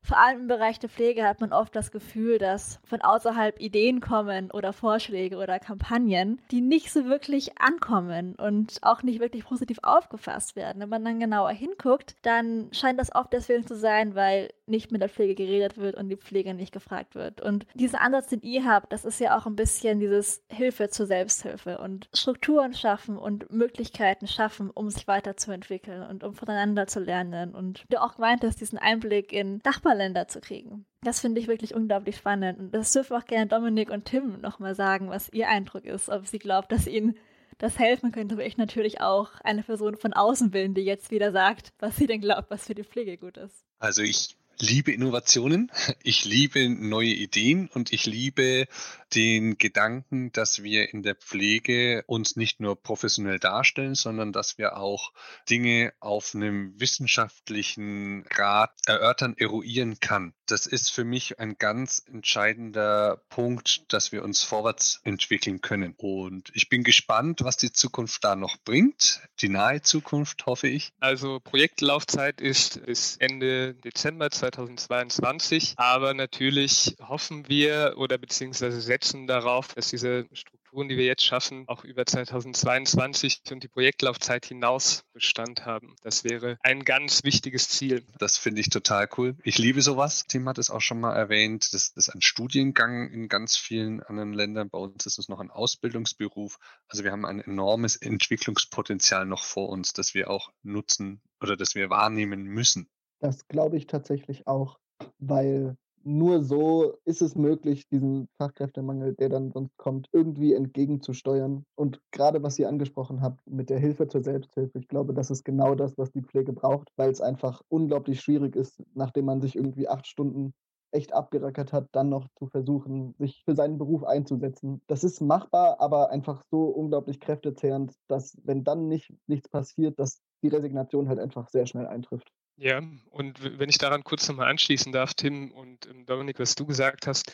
[0.00, 4.00] vor allem im Bereich der Pflege hat man oft das Gefühl, dass von außerhalb Ideen
[4.00, 9.80] kommen oder Vorschläge oder Kampagnen, die nicht so wirklich ankommen und auch nicht wirklich positiv
[9.82, 10.80] aufgefasst werden.
[10.80, 15.00] Wenn man dann genauer hinguckt, dann scheint das oft deswegen zu sein, weil nicht mit
[15.00, 17.40] der Pflege geredet wird und die Pflege nicht gefragt wird.
[17.40, 21.06] Und dieser Ansatz, den ihr habt, das ist ja auch ein bisschen dieses Hilfe zur
[21.06, 27.54] Selbsthilfe und Strukturen schaffen und Möglichkeiten schaffen, um sich weiterzuentwickeln und um voneinander zu lernen.
[27.54, 30.84] Und du auch meintest, diesen Einblick in Nachbarländer zu kriegen.
[31.02, 32.58] Das finde ich wirklich unglaublich spannend.
[32.58, 36.26] Und das dürfen auch gerne Dominik und Tim nochmal sagen, was ihr Eindruck ist, ob
[36.26, 37.16] sie glaubt, dass ihnen
[37.58, 41.32] das helfen könnte, aber ich natürlich auch eine Person von außen bin, die jetzt wieder
[41.32, 43.64] sagt, was sie denn glaubt, was für die Pflege gut ist.
[43.80, 45.70] Also ich liebe Innovationen,
[46.02, 48.66] ich liebe neue Ideen und ich liebe
[49.14, 54.76] den Gedanken, dass wir in der Pflege uns nicht nur professionell darstellen, sondern dass wir
[54.76, 55.12] auch
[55.48, 60.34] Dinge auf einem wissenschaftlichen Grad erörtern, eruieren kann.
[60.50, 65.94] Das ist für mich ein ganz entscheidender Punkt, dass wir uns vorwärts entwickeln können.
[65.96, 69.20] Und ich bin gespannt, was die Zukunft da noch bringt.
[69.40, 70.92] Die nahe Zukunft, hoffe ich.
[71.00, 75.74] Also Projektlaufzeit ist bis Ende Dezember 2022.
[75.76, 80.26] Aber natürlich hoffen wir oder beziehungsweise setzen darauf, dass diese
[80.68, 85.96] Strukturen, die wir jetzt schaffen, auch über 2022 und die Projektlaufzeit hinaus Bestand haben.
[86.02, 88.04] Das wäre ein ganz wichtiges Ziel.
[88.18, 89.34] Das finde ich total cool.
[89.44, 90.26] Ich liebe sowas.
[90.28, 91.72] Tim hat es auch schon mal erwähnt.
[91.72, 94.68] Das ist ein Studiengang in ganz vielen anderen Ländern.
[94.68, 96.58] Bei uns ist es noch ein Ausbildungsberuf.
[96.86, 101.76] Also wir haben ein enormes Entwicklungspotenzial noch vor uns, das wir auch nutzen oder das
[101.76, 102.90] wir wahrnehmen müssen.
[103.20, 104.78] Das glaube ich tatsächlich auch,
[105.18, 111.66] weil nur so ist es möglich, diesen Fachkräftemangel, der dann sonst kommt, irgendwie entgegenzusteuern.
[111.74, 115.44] Und gerade was ihr angesprochen habt mit der Hilfe zur Selbsthilfe, ich glaube, das ist
[115.44, 119.54] genau das, was die Pflege braucht, weil es einfach unglaublich schwierig ist, nachdem man sich
[119.54, 120.54] irgendwie acht Stunden
[120.92, 124.80] echt abgerackert hat, dann noch zu versuchen, sich für seinen Beruf einzusetzen.
[124.86, 130.22] Das ist machbar, aber einfach so unglaublich kräftezehrend, dass wenn dann nicht nichts passiert, dass
[130.42, 132.32] die Resignation halt einfach sehr schnell eintrifft.
[132.60, 136.66] Ja, und wenn ich daran kurz nochmal anschließen darf, Tim und ähm, Dominik, was du
[136.66, 137.32] gesagt hast,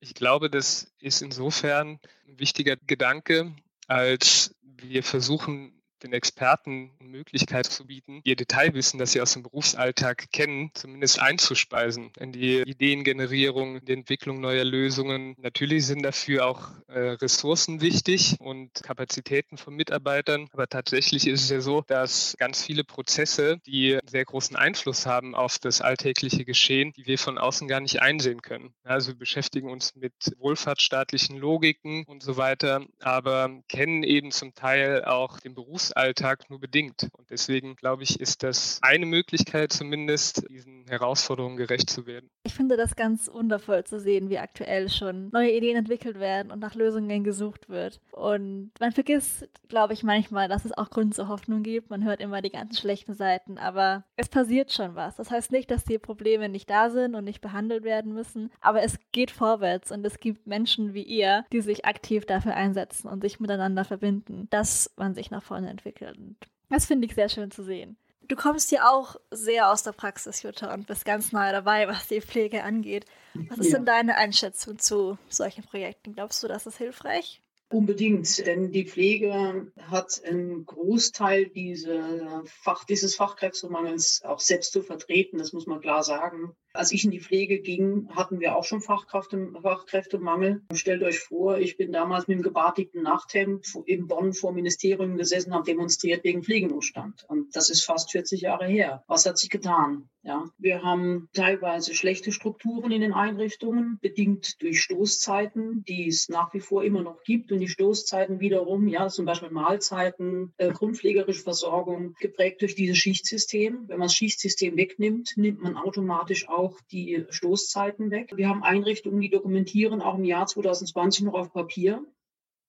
[0.00, 3.54] ich glaube, das ist insofern ein wichtiger Gedanke,
[3.86, 10.32] als wir versuchen, den Experten Möglichkeit zu bieten, ihr Detailwissen, das sie aus dem Berufsalltag
[10.32, 15.36] kennen, zumindest einzuspeisen in die Ideengenerierung, die Entwicklung neuer Lösungen.
[15.38, 21.50] Natürlich sind dafür auch äh, Ressourcen wichtig und Kapazitäten von Mitarbeitern, aber tatsächlich ist es
[21.50, 26.92] ja so, dass ganz viele Prozesse, die sehr großen Einfluss haben auf das alltägliche Geschehen,
[26.94, 28.74] die wir von außen gar nicht einsehen können.
[28.84, 35.04] Also wir beschäftigen uns mit wohlfahrtsstaatlichen Logiken und so weiter, aber kennen eben zum Teil
[35.04, 37.08] auch den Berufsalltag Berufsalltag nur bedingt.
[37.16, 42.30] Und deswegen glaube ich, ist das eine Möglichkeit zumindest, diesen Herausforderungen gerecht zu werden.
[42.44, 46.60] Ich finde das ganz wundervoll zu sehen, wie aktuell schon neue Ideen entwickelt werden und
[46.60, 48.00] nach Lösungen gesucht wird.
[48.10, 51.90] Und man vergisst, glaube ich, manchmal, dass es auch Grund zur Hoffnung gibt.
[51.90, 55.16] Man hört immer die ganzen schlechten Seiten, aber es passiert schon was.
[55.16, 58.82] Das heißt nicht, dass die Probleme nicht da sind und nicht behandelt werden müssen, aber
[58.82, 63.22] es geht vorwärts und es gibt Menschen wie ihr, die sich aktiv dafür einsetzen und
[63.22, 65.81] sich miteinander verbinden, dass man sich nach vorne entwickelt.
[65.84, 66.36] Und
[66.68, 67.96] das finde ich sehr schön zu sehen.
[68.28, 72.08] Du kommst ja auch sehr aus der Praxis, Jutta, und bist ganz nahe dabei, was
[72.08, 73.04] die Pflege angeht.
[73.34, 73.78] Was ist ja.
[73.78, 76.14] denn deine Einschätzung zu solchen Projekten?
[76.14, 77.42] Glaubst du, das ist hilfreich?
[77.68, 85.38] Unbedingt, denn die Pflege hat einen Großteil diese Fach, dieses Fachkräftemangels auch selbst zu vertreten,
[85.38, 86.54] das muss man klar sagen.
[86.74, 90.62] Als ich in die Pflege ging, hatten wir auch schon Fachkräftemangel.
[90.72, 95.18] Stellt euch vor, ich bin damals mit dem gebartigten Nachthemd in Bonn vor dem Ministerium
[95.18, 97.26] gesessen, habe demonstriert wegen Pflegenotstand.
[97.28, 99.04] Und das ist fast 40 Jahre her.
[99.06, 100.08] Was hat sich getan?
[100.24, 106.54] Ja, wir haben teilweise schlechte Strukturen in den Einrichtungen, bedingt durch Stoßzeiten, die es nach
[106.54, 107.50] wie vor immer noch gibt.
[107.50, 113.88] Und die Stoßzeiten wiederum, ja, zum Beispiel Mahlzeiten, äh, grundpflegerische Versorgung, geprägt durch dieses Schichtsystem.
[113.88, 118.32] Wenn man das Schichtsystem wegnimmt, nimmt man automatisch auch auch die Stoßzeiten weg.
[118.36, 122.04] Wir haben Einrichtungen, die dokumentieren auch im Jahr 2020 noch auf Papier.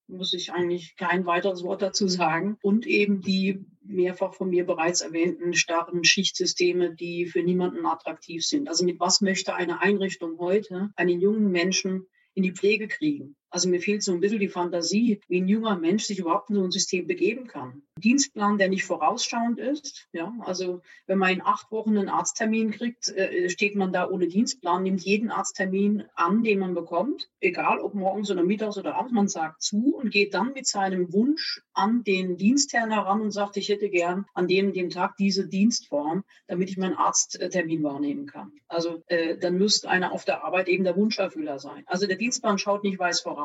[0.08, 2.58] Muss ich eigentlich kein weiteres Wort dazu sagen.
[2.62, 8.67] Und eben die mehrfach von mir bereits erwähnten starren Schichtsysteme, die für niemanden attraktiv sind.
[8.67, 13.36] Also mit was möchte eine Einrichtung heute einen jungen Menschen in die Pflege kriegen?
[13.53, 16.55] Also mir fehlt so ein bisschen die Fantasie, wie ein junger Mensch sich überhaupt in
[16.55, 17.83] so ein System begeben kann.
[17.99, 20.07] Dienstplan, der nicht vorausschauend ist.
[20.11, 24.27] Ja, also wenn man in acht Wochen einen Arzttermin kriegt, äh, steht man da ohne
[24.27, 29.13] Dienstplan, nimmt jeden Arzttermin an, den man bekommt, egal ob morgens oder mittags oder abends,
[29.13, 33.55] man sagt zu und geht dann mit seinem Wunsch an den Dienstherrn heran und sagt,
[33.57, 38.51] ich hätte gern an dem, dem Tag diese Dienstform, damit ich meinen Arzttermin wahrnehmen kann.
[38.67, 41.83] Also äh, dann müsste einer auf der Arbeit eben der Wunscherfüller sein.
[41.85, 43.42] Also der Dienstplan schaut nicht weiß voraus.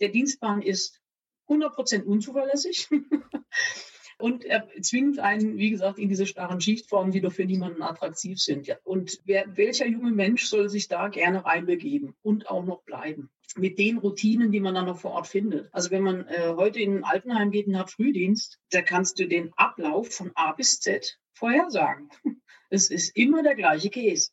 [0.00, 1.00] Der Dienstplan ist
[1.48, 2.88] 100% unzuverlässig.
[4.18, 8.38] Und er zwingt einen, wie gesagt, in diese starren Schichtformen, die doch für niemanden attraktiv
[8.38, 8.68] sind.
[8.84, 13.30] Und wer, welcher junge Mensch soll sich da gerne reinbegeben und auch noch bleiben?
[13.56, 15.72] mit den Routinen, die man dann noch vor Ort findet.
[15.74, 19.26] Also wenn man äh, heute in ein Altenheim geht und hat Frühdienst, da kannst du
[19.26, 22.10] den Ablauf von A bis Z vorhersagen.
[22.72, 24.30] Es ist immer der gleiche Käse.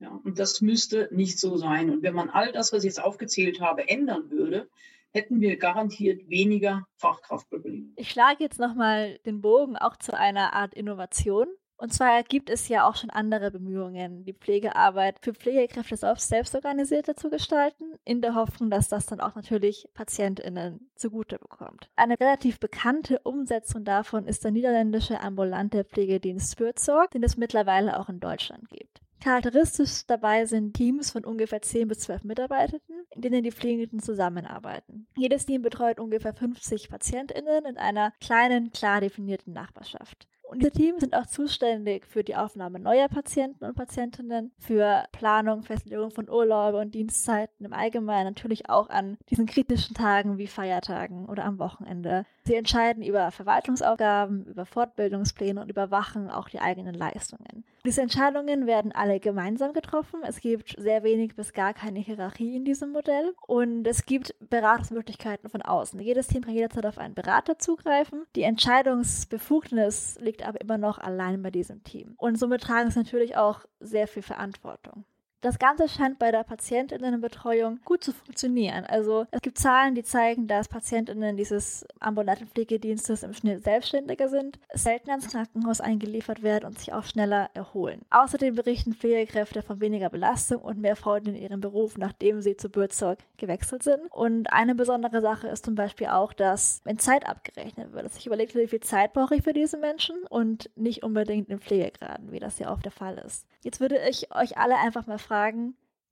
[0.00, 1.90] Ja, und das müsste nicht so sein.
[1.90, 4.68] Und wenn man all das, was ich jetzt aufgezählt habe, ändern würde,
[5.10, 7.92] hätten wir garantiert weniger Fachkraftprobleme.
[7.96, 11.48] Ich schlage jetzt nochmal den Bogen auch zu einer Art Innovation.
[11.80, 17.14] Und zwar gibt es ja auch schon andere Bemühungen, die Pflegearbeit für Pflegekräfte selbst organisierter
[17.14, 21.88] zu gestalten, in der Hoffnung, dass das dann auch natürlich PatientInnen zugute bekommt.
[21.94, 28.08] Eine relativ bekannte Umsetzung davon ist der niederländische ambulante Pflegedienst Fürsorg, den es mittlerweile auch
[28.08, 29.00] in Deutschland gibt.
[29.20, 35.06] Charakteristisch dabei sind Teams von ungefähr 10 bis 12 Mitarbeitenden, in denen die Pflegenden zusammenarbeiten.
[35.16, 40.28] Jedes Team betreut ungefähr 50 PatientInnen in einer kleinen, klar definierten Nachbarschaft.
[40.48, 45.62] Und diese Teams sind auch zuständig für die Aufnahme neuer Patienten und Patientinnen, für Planung,
[45.62, 51.26] Festlegung von Urlaube und Dienstzeiten im Allgemeinen, natürlich auch an diesen kritischen Tagen wie Feiertagen
[51.26, 52.24] oder am Wochenende.
[52.44, 57.64] Sie entscheiden über Verwaltungsaufgaben, über Fortbildungspläne und überwachen auch die eigenen Leistungen.
[57.84, 60.20] Diese Entscheidungen werden alle gemeinsam getroffen.
[60.26, 65.48] Es gibt sehr wenig bis gar keine Hierarchie in diesem Modell und es gibt Beratungsmöglichkeiten
[65.48, 66.00] von außen.
[66.00, 68.24] Jedes Team kann jederzeit auf einen Berater zugreifen.
[68.34, 72.14] Die Entscheidungsbefugnis liegt aber immer noch allein bei diesem Team.
[72.16, 75.04] Und somit tragen sie natürlich auch sehr viel Verantwortung.
[75.40, 78.84] Das Ganze scheint bei der Patientinnenbetreuung gut zu funktionieren.
[78.84, 84.58] Also es gibt Zahlen, die zeigen, dass Patientinnen dieses ambulanten Pflegedienstes im Schnitt selbstständiger sind,
[84.74, 88.02] seltener ins Krankenhaus eingeliefert werden und sich auch schneller erholen.
[88.10, 92.68] Außerdem berichten Pflegekräfte von weniger Belastung und mehr Freude in ihrem Beruf, nachdem sie zu
[92.68, 94.10] Bürzog gewechselt sind.
[94.10, 98.26] Und eine besondere Sache ist zum Beispiel auch, dass wenn Zeit abgerechnet wird, dass ich
[98.26, 102.40] überlegt wie viel Zeit brauche ich für diese Menschen und nicht unbedingt in Pflegegraden, wie
[102.40, 103.46] das ja oft der Fall ist.
[103.62, 105.27] Jetzt würde ich euch alle einfach mal fragen,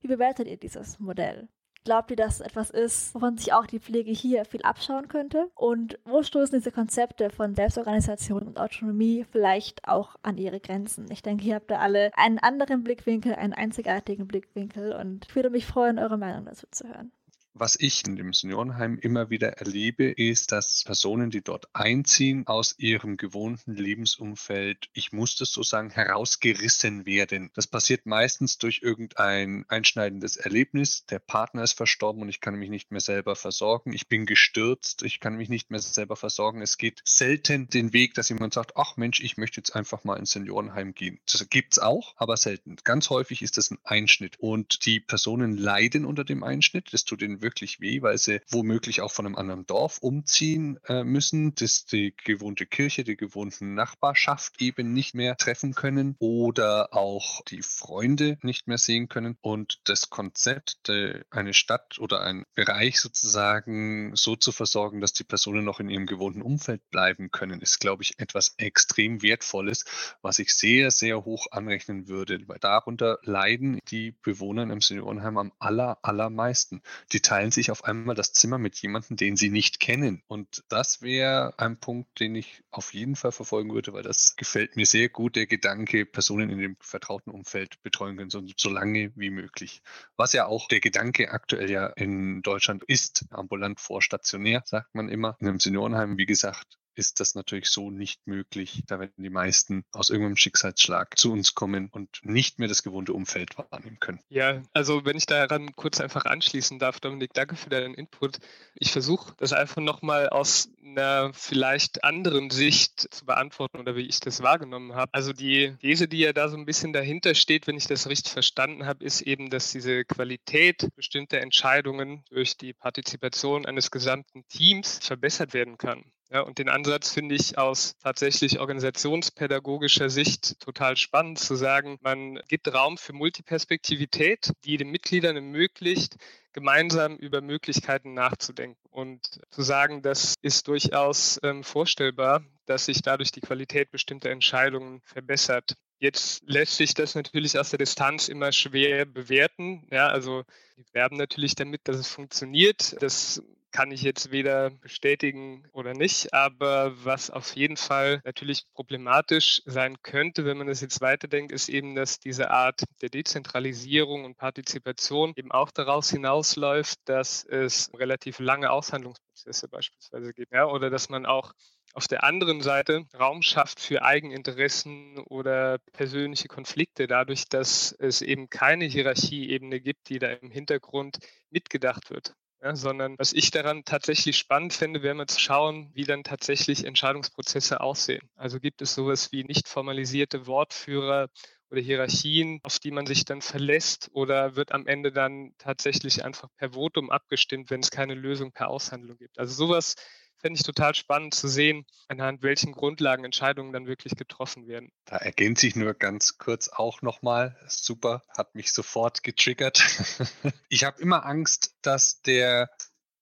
[0.01, 1.49] wie bewertet ihr dieses Modell?
[1.87, 5.49] Glaubt ihr, dass es etwas ist, wovon sich auch die Pflege hier viel abschauen könnte?
[5.55, 11.07] Und wo stoßen diese Konzepte von Selbstorganisation und Autonomie vielleicht auch an ihre Grenzen?
[11.13, 15.51] Ich denke, ihr habt da alle einen anderen Blickwinkel, einen einzigartigen Blickwinkel und ich würde
[15.51, 17.13] mich freuen, eure Meinung dazu zu hören.
[17.59, 22.79] Was ich in dem Seniorenheim immer wieder erlebe, ist, dass Personen, die dort einziehen, aus
[22.79, 27.51] ihrem gewohnten Lebensumfeld, ich muss das so sagen, herausgerissen werden.
[27.55, 31.07] Das passiert meistens durch irgendein einschneidendes Erlebnis.
[31.07, 33.95] Der Partner ist verstorben und ich kann mich nicht mehr selber versorgen.
[33.95, 36.61] Ich bin gestürzt, ich kann mich nicht mehr selber versorgen.
[36.61, 40.19] Es geht selten den Weg, dass jemand sagt, ach Mensch, ich möchte jetzt einfach mal
[40.19, 41.21] ins Seniorenheim gehen.
[41.25, 42.77] Das gibt's auch, aber selten.
[42.85, 46.93] Ganz häufig ist das ein Einschnitt und die Personen leiden unter dem Einschnitt.
[46.93, 51.05] Das tut ihnen wirklich weh, weil sie womöglich auch von einem anderen Dorf umziehen äh,
[51.05, 57.43] müssen, dass die gewohnte Kirche, die gewohnten Nachbarschaft eben nicht mehr treffen können oder auch
[57.45, 59.39] die Freunde nicht mehr sehen können.
[59.43, 65.25] Und das Konzept, äh, eine Stadt oder ein Bereich sozusagen so zu versorgen, dass die
[65.25, 69.85] Personen noch in ihrem gewohnten Umfeld bleiben können, ist, glaube ich, etwas extrem Wertvolles,
[70.21, 75.53] was ich sehr, sehr hoch anrechnen würde, weil darunter leiden die Bewohner im Seniorenheim am
[75.61, 76.83] aller, allermeisten.
[77.13, 80.23] Die teilen sich auf einmal das Zimmer mit jemandem, den sie nicht kennen.
[80.27, 84.75] Und das wäre ein Punkt, den ich auf jeden Fall verfolgen würde, weil das gefällt
[84.77, 89.13] mir sehr gut, der Gedanke, Personen in dem vertrauten Umfeld betreuen können, so, so lange
[89.17, 89.83] wie möglich.
[90.17, 95.11] Was ja auch der Gedanke aktuell ja in Deutschland ist, ambulant vor stationär, sagt man
[95.11, 95.37] immer.
[95.39, 98.83] In einem Seniorenheim, wie gesagt, ist das natürlich so nicht möglich.
[98.87, 103.13] Da werden die meisten aus irgendeinem Schicksalsschlag zu uns kommen und nicht mehr das gewohnte
[103.13, 104.21] Umfeld wahrnehmen können.
[104.29, 108.39] Ja, also wenn ich daran kurz einfach anschließen darf, Dominik, danke für deinen Input.
[108.75, 114.21] Ich versuche das einfach nochmal aus einer vielleicht anderen Sicht zu beantworten oder wie ich
[114.21, 115.13] das wahrgenommen habe.
[115.13, 118.33] Also die These, die ja da so ein bisschen dahinter steht, wenn ich das richtig
[118.33, 124.99] verstanden habe, ist eben, dass diese Qualität bestimmter Entscheidungen durch die Partizipation eines gesamten Teams
[125.03, 126.05] verbessert werden kann.
[126.31, 132.41] Ja, und den Ansatz finde ich aus tatsächlich organisationspädagogischer Sicht total spannend zu sagen, man
[132.49, 136.17] gibt Raum für Multiperspektivität, die den Mitgliedern ermöglicht,
[136.53, 143.31] gemeinsam über Möglichkeiten nachzudenken und zu sagen, das ist durchaus ähm, vorstellbar, dass sich dadurch
[143.31, 145.77] die Qualität bestimmter Entscheidungen verbessert.
[145.99, 149.87] Jetzt lässt sich das natürlich aus der Distanz immer schwer bewerten.
[149.93, 150.43] Ja, also
[150.75, 152.97] wir werben natürlich damit, dass es funktioniert.
[153.01, 156.33] Das kann ich jetzt weder bestätigen oder nicht.
[156.33, 161.69] Aber was auf jeden Fall natürlich problematisch sein könnte, wenn man das jetzt weiterdenkt, ist
[161.69, 168.39] eben, dass diese Art der Dezentralisierung und Partizipation eben auch daraus hinausläuft, dass es relativ
[168.39, 170.53] lange Aushandlungsprozesse beispielsweise gibt.
[170.53, 171.53] Ja, oder dass man auch
[171.97, 178.51] auf der anderen Seite Raum schafft für Eigeninteressen oder persönliche Konflikte, dadurch, dass es eben
[178.51, 181.19] keine Hierarchieebene gibt, die da im Hintergrund
[181.51, 182.35] mitgedacht wird.
[182.63, 186.85] Ja, sondern was ich daran tatsächlich spannend finde, wäre mal zu schauen, wie dann tatsächlich
[186.85, 188.29] Entscheidungsprozesse aussehen.
[188.35, 191.29] Also gibt es sowas wie nicht formalisierte Wortführer
[191.71, 196.49] oder Hierarchien, auf die man sich dann verlässt oder wird am Ende dann tatsächlich einfach
[196.57, 199.39] per Votum abgestimmt, wenn es keine Lösung per Aushandlung gibt.
[199.39, 199.95] Also sowas
[200.39, 204.91] fände ich total spannend zu sehen, anhand welchen Grundlagen Entscheidungen dann wirklich getroffen werden.
[205.05, 207.57] Da ergänze ich nur ganz kurz auch nochmal.
[207.69, 209.81] Super, hat mich sofort getriggert.
[210.69, 212.71] ich habe immer Angst, dass der,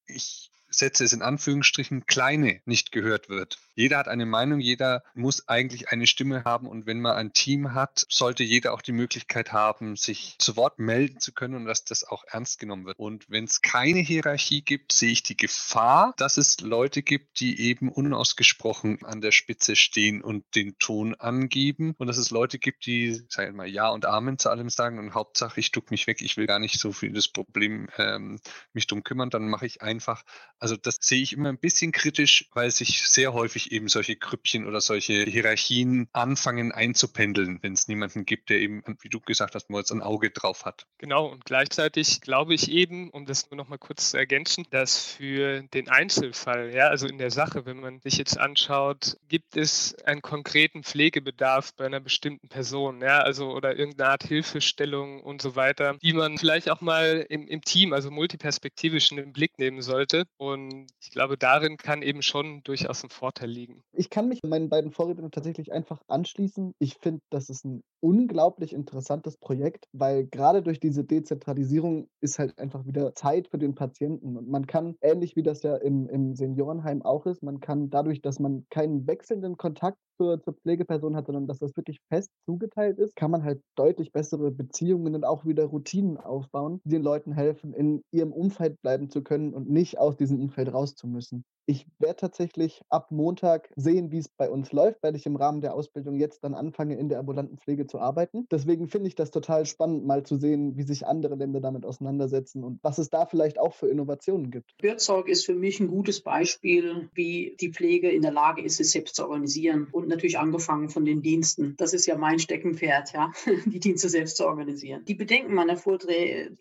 [0.06, 3.59] ich setze es in Anführungsstrichen, kleine nicht gehört wird.
[3.75, 7.75] Jeder hat eine Meinung, jeder muss eigentlich eine Stimme haben und wenn man ein Team
[7.75, 11.85] hat, sollte jeder auch die Möglichkeit haben, sich zu Wort melden zu können und dass
[11.85, 12.99] das auch ernst genommen wird.
[12.99, 17.61] Und wenn es keine Hierarchie gibt, sehe ich die Gefahr, dass es Leute gibt, die
[17.61, 22.87] eben unausgesprochen an der Spitze stehen und den Ton angeben und dass es Leute gibt,
[22.87, 26.20] die, sagen mal, Ja und Amen zu allem sagen und Hauptsache ich duck mich weg,
[26.20, 28.39] ich will gar nicht so viel das Problem ähm,
[28.72, 30.25] mich drum kümmern, dann mache ich einfach.
[30.64, 34.66] Also das sehe ich immer ein bisschen kritisch, weil sich sehr häufig eben solche Grüppchen
[34.66, 39.68] oder solche Hierarchien anfangen einzupendeln, wenn es niemanden gibt, der eben, wie du gesagt hast,
[39.68, 40.86] mal jetzt ein Auge drauf hat.
[40.96, 45.04] Genau, und gleichzeitig glaube ich eben, um das nur noch mal kurz zu ergänzen, dass
[45.04, 49.94] für den Einzelfall, ja, also in der Sache, wenn man sich jetzt anschaut, gibt es
[50.06, 55.56] einen konkreten Pflegebedarf bei einer bestimmten Person, ja, also oder irgendeine Art Hilfestellung und so
[55.56, 59.82] weiter, die man vielleicht auch mal im, im Team, also multiperspektivisch in den Blick nehmen
[59.82, 60.24] sollte.
[60.38, 60.53] Und
[61.00, 63.82] ich glaube, darin kann eben schon durchaus ein Vorteil liegen.
[63.92, 66.74] Ich kann mich meinen beiden Vorrednern tatsächlich einfach anschließen.
[66.78, 72.59] Ich finde, das ist ein unglaublich interessantes Projekt, weil gerade durch diese Dezentralisierung ist halt
[72.59, 74.36] einfach wieder Zeit für den Patienten.
[74.36, 78.20] Und man kann, ähnlich wie das ja im, im Seniorenheim auch ist, man kann dadurch,
[78.20, 82.98] dass man keinen wechselnden Kontakt zur, zur Pflegeperson hat, sondern dass das wirklich fest zugeteilt
[82.98, 87.32] ist, kann man halt deutlich bessere Beziehungen und auch wieder Routinen aufbauen, die den Leuten
[87.32, 91.45] helfen, in ihrem Umfeld bleiben zu können und nicht aus diesem Umfeld raus zu müssen.
[91.66, 95.62] Ich werde tatsächlich ab Montag sehen, wie es bei uns läuft, weil ich im Rahmen
[95.62, 98.47] der Ausbildung jetzt dann anfange, in der ambulanten Pflege zu arbeiten.
[98.51, 102.64] Deswegen finde ich das total spannend, mal zu sehen, wie sich andere Länder damit auseinandersetzen
[102.64, 104.76] und was es da vielleicht auch für Innovationen gibt.
[104.78, 108.93] Bürzog ist für mich ein gutes Beispiel, wie die Pflege in der Lage ist, es
[108.93, 109.89] selbst zu organisieren.
[109.91, 111.76] Und natürlich angefangen von den Diensten.
[111.78, 113.32] Das ist ja mein Steckenpferd, ja,
[113.64, 115.05] die Dienste selbst zu organisieren.
[115.07, 116.57] Die Bedenken meiner Vorträge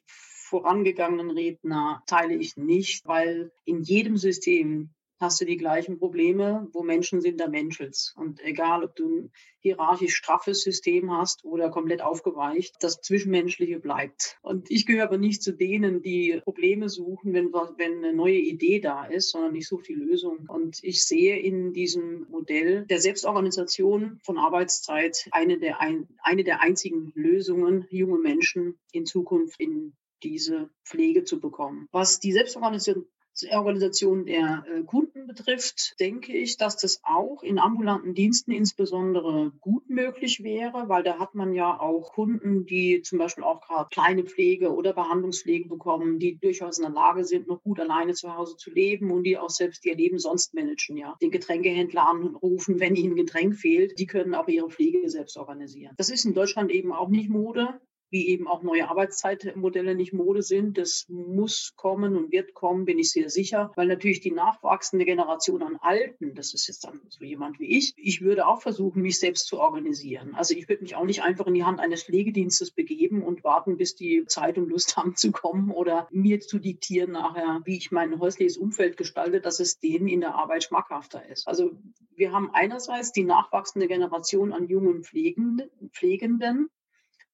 [0.53, 6.67] vorangegangenen Redner teile ich nicht, weil in jedem System hast du die gleichen Probleme.
[6.73, 8.13] Wo Menschen sind, da menschelt's.
[8.15, 14.37] Und egal, ob du ein hierarchisch straffes System hast oder komplett aufgeweicht, das Zwischenmenschliche bleibt.
[14.43, 18.79] Und ich gehöre aber nicht zu denen, die Probleme suchen, wenn, wenn eine neue Idee
[18.79, 20.45] da ist, sondern ich suche die Lösung.
[20.47, 26.61] Und ich sehe in diesem Modell der Selbstorganisation von Arbeitszeit eine der, ein, eine der
[26.61, 29.93] einzigen Lösungen, junge Menschen in Zukunft in
[30.23, 31.87] diese Pflege zu bekommen.
[31.91, 33.05] Was die Selbstorganisation
[33.51, 39.89] Organisation der äh, Kunden betrifft, denke ich, dass das auch in ambulanten Diensten insbesondere gut
[39.89, 44.23] möglich wäre, weil da hat man ja auch Kunden, die zum Beispiel auch gerade kleine
[44.23, 48.55] Pflege oder Behandlungspflege bekommen, die durchaus in der Lage sind, noch gut alleine zu Hause
[48.55, 51.15] zu leben und die auch selbst ihr Leben sonst managen, ja.
[51.21, 55.95] Den Getränkehändler anrufen, wenn ihnen ein Getränk fehlt, die können auch ihre Pflege selbst organisieren.
[55.97, 57.79] Das ist in Deutschland eben auch nicht Mode
[58.13, 60.77] wie eben auch neue Arbeitszeitmodelle nicht Mode sind.
[60.77, 65.63] Das muss kommen und wird kommen, bin ich sehr sicher, weil natürlich die nachwachsende Generation
[65.63, 69.19] an Alten, das ist jetzt dann so jemand wie ich, ich würde auch versuchen, mich
[69.19, 70.35] selbst zu organisieren.
[70.35, 73.77] Also ich würde mich auch nicht einfach in die Hand eines Pflegedienstes begeben und warten,
[73.77, 77.91] bis die Zeit und Lust haben zu kommen oder mir zu diktieren nachher, wie ich
[77.91, 81.47] mein häusliches Umfeld gestalte, dass es denen in der Arbeit schmackhafter ist.
[81.47, 81.71] Also
[82.15, 86.69] wir haben einerseits die nachwachsende Generation an jungen Pflegenden, Pflegenden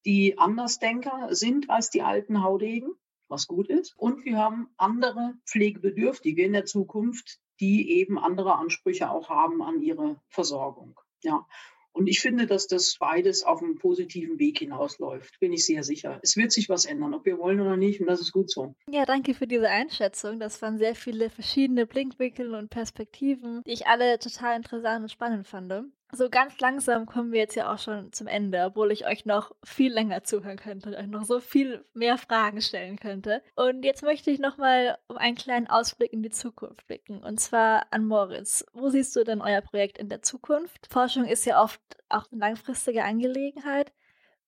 [0.05, 2.91] die Andersdenker sind als die alten Haudegen,
[3.27, 3.95] was gut ist.
[3.97, 9.81] Und wir haben andere Pflegebedürftige in der Zukunft, die eben andere Ansprüche auch haben an
[9.81, 10.99] ihre Versorgung.
[11.21, 11.45] Ja.
[11.91, 16.19] Und ich finde, dass das beides auf einen positiven Weg hinausläuft, bin ich sehr sicher.
[16.21, 18.75] Es wird sich was ändern, ob wir wollen oder nicht, und das ist gut so.
[18.89, 20.39] Ja, danke für diese Einschätzung.
[20.39, 25.47] Das waren sehr viele verschiedene Blinkwinkel und Perspektiven, die ich alle total interessant und spannend
[25.47, 25.73] fand.
[26.11, 29.51] So ganz langsam kommen wir jetzt ja auch schon zum Ende, obwohl ich euch noch
[29.63, 33.43] viel länger zuhören könnte und euch noch so viel mehr Fragen stellen könnte.
[33.55, 37.23] Und jetzt möchte ich nochmal um einen kleinen Ausblick in die Zukunft blicken.
[37.23, 38.65] Und zwar an Moritz.
[38.73, 40.87] Wo siehst du denn euer Projekt in der Zukunft?
[40.91, 43.91] Forschung ist ja oft auch eine langfristige Angelegenheit.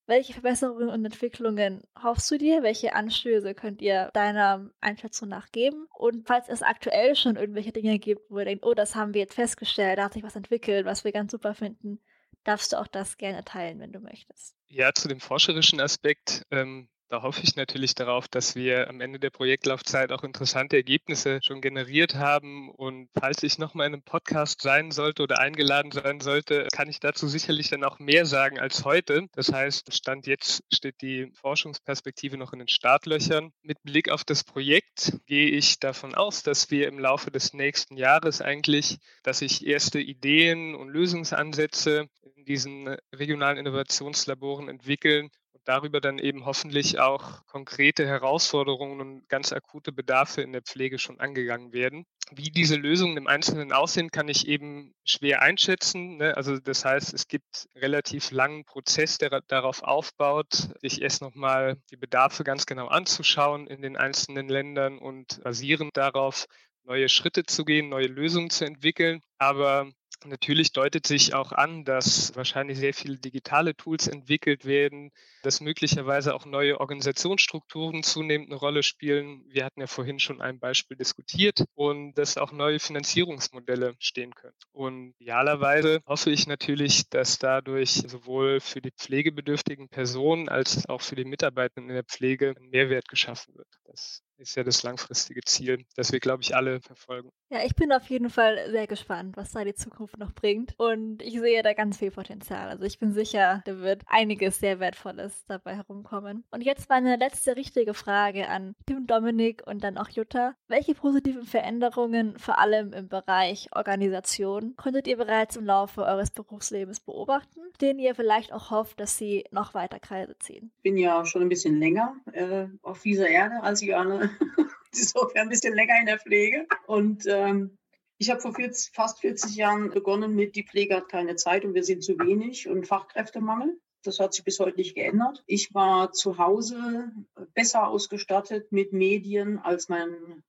[0.07, 2.63] Welche Verbesserungen und Entwicklungen hoffst du dir?
[2.63, 5.87] Welche Anstöße könnt ihr deiner Einschätzung nach geben?
[5.93, 9.21] Und falls es aktuell schon irgendwelche Dinge gibt, wo ihr denkt, oh, das haben wir
[9.21, 11.99] jetzt festgestellt, da hat sich was entwickelt, was wir ganz super finden,
[12.43, 14.55] darfst du auch das gerne teilen, wenn du möchtest.
[14.67, 16.43] Ja, zu dem forscherischen Aspekt.
[16.51, 21.39] Ähm, da hoffe ich natürlich darauf, dass wir am Ende der Projektlaufzeit auch interessante Ergebnisse
[21.43, 22.69] schon generiert haben.
[22.69, 27.01] Und falls ich nochmal in einem Podcast sein sollte oder eingeladen sein sollte, kann ich
[27.01, 29.27] dazu sicherlich dann auch mehr sagen als heute.
[29.33, 33.51] Das heißt, Stand jetzt steht die Forschungsperspektive noch in den Startlöchern.
[33.61, 37.97] Mit Blick auf das Projekt gehe ich davon aus, dass wir im Laufe des nächsten
[37.97, 42.07] Jahres eigentlich, dass sich erste Ideen und Lösungsansätze
[42.37, 45.29] in diesen regionalen Innovationslaboren entwickeln,
[45.63, 51.19] darüber dann eben hoffentlich auch konkrete Herausforderungen und ganz akute Bedarfe in der Pflege schon
[51.19, 52.05] angegangen werden.
[52.31, 56.17] Wie diese Lösungen im Einzelnen aussehen, kann ich eben schwer einschätzen.
[56.17, 56.35] Ne?
[56.37, 61.97] Also das heißt, es gibt relativ langen Prozess, der darauf aufbaut, sich erst nochmal die
[61.97, 66.47] Bedarfe ganz genau anzuschauen in den einzelnen Ländern und basierend darauf
[66.83, 69.21] neue Schritte zu gehen, neue Lösungen zu entwickeln.
[69.37, 69.91] Aber
[70.25, 75.11] Natürlich deutet sich auch an, dass wahrscheinlich sehr viele digitale Tools entwickelt werden,
[75.41, 79.43] dass möglicherweise auch neue Organisationsstrukturen zunehmend eine Rolle spielen.
[79.49, 84.55] Wir hatten ja vorhin schon ein Beispiel diskutiert und dass auch neue Finanzierungsmodelle stehen können.
[84.71, 91.15] Und idealerweise hoffe ich natürlich, dass dadurch sowohl für die pflegebedürftigen Personen als auch für
[91.15, 93.67] die Mitarbeitenden in der Pflege ein Mehrwert geschaffen wird.
[93.85, 97.31] Das ist ja das langfristige Ziel, das wir, glaube ich, alle verfolgen.
[97.49, 100.73] Ja, ich bin auf jeden Fall sehr gespannt, was da die Zukunft noch bringt.
[100.77, 102.69] Und ich sehe da ganz viel Potenzial.
[102.69, 106.43] Also ich bin sicher, da wird einiges sehr Wertvolles dabei herumkommen.
[106.51, 110.55] Und jetzt meine letzte richtige Frage an Tim Dominik und dann auch Jutta.
[110.67, 116.99] Welche positiven Veränderungen, vor allem im Bereich Organisation, konntet ihr bereits im Laufe eures Berufslebens
[116.99, 120.71] beobachten, denen ihr vielleicht auch hofft, dass sie noch weiter Kreise ziehen?
[120.77, 124.30] Ich bin ja schon ein bisschen länger äh, auf dieser Erde als Jana.
[124.93, 126.67] insofern ein bisschen länger in der Pflege.
[126.87, 127.77] Und ähm,
[128.17, 131.73] ich habe vor 40, fast 40 Jahren begonnen mit, die Pflege hat keine Zeit und
[131.73, 133.79] wir sind zu wenig und Fachkräftemangel.
[134.03, 135.43] Das hat sich bis heute nicht geändert.
[135.45, 137.11] Ich war zu Hause
[137.53, 140.43] besser ausgestattet mit Medien als mein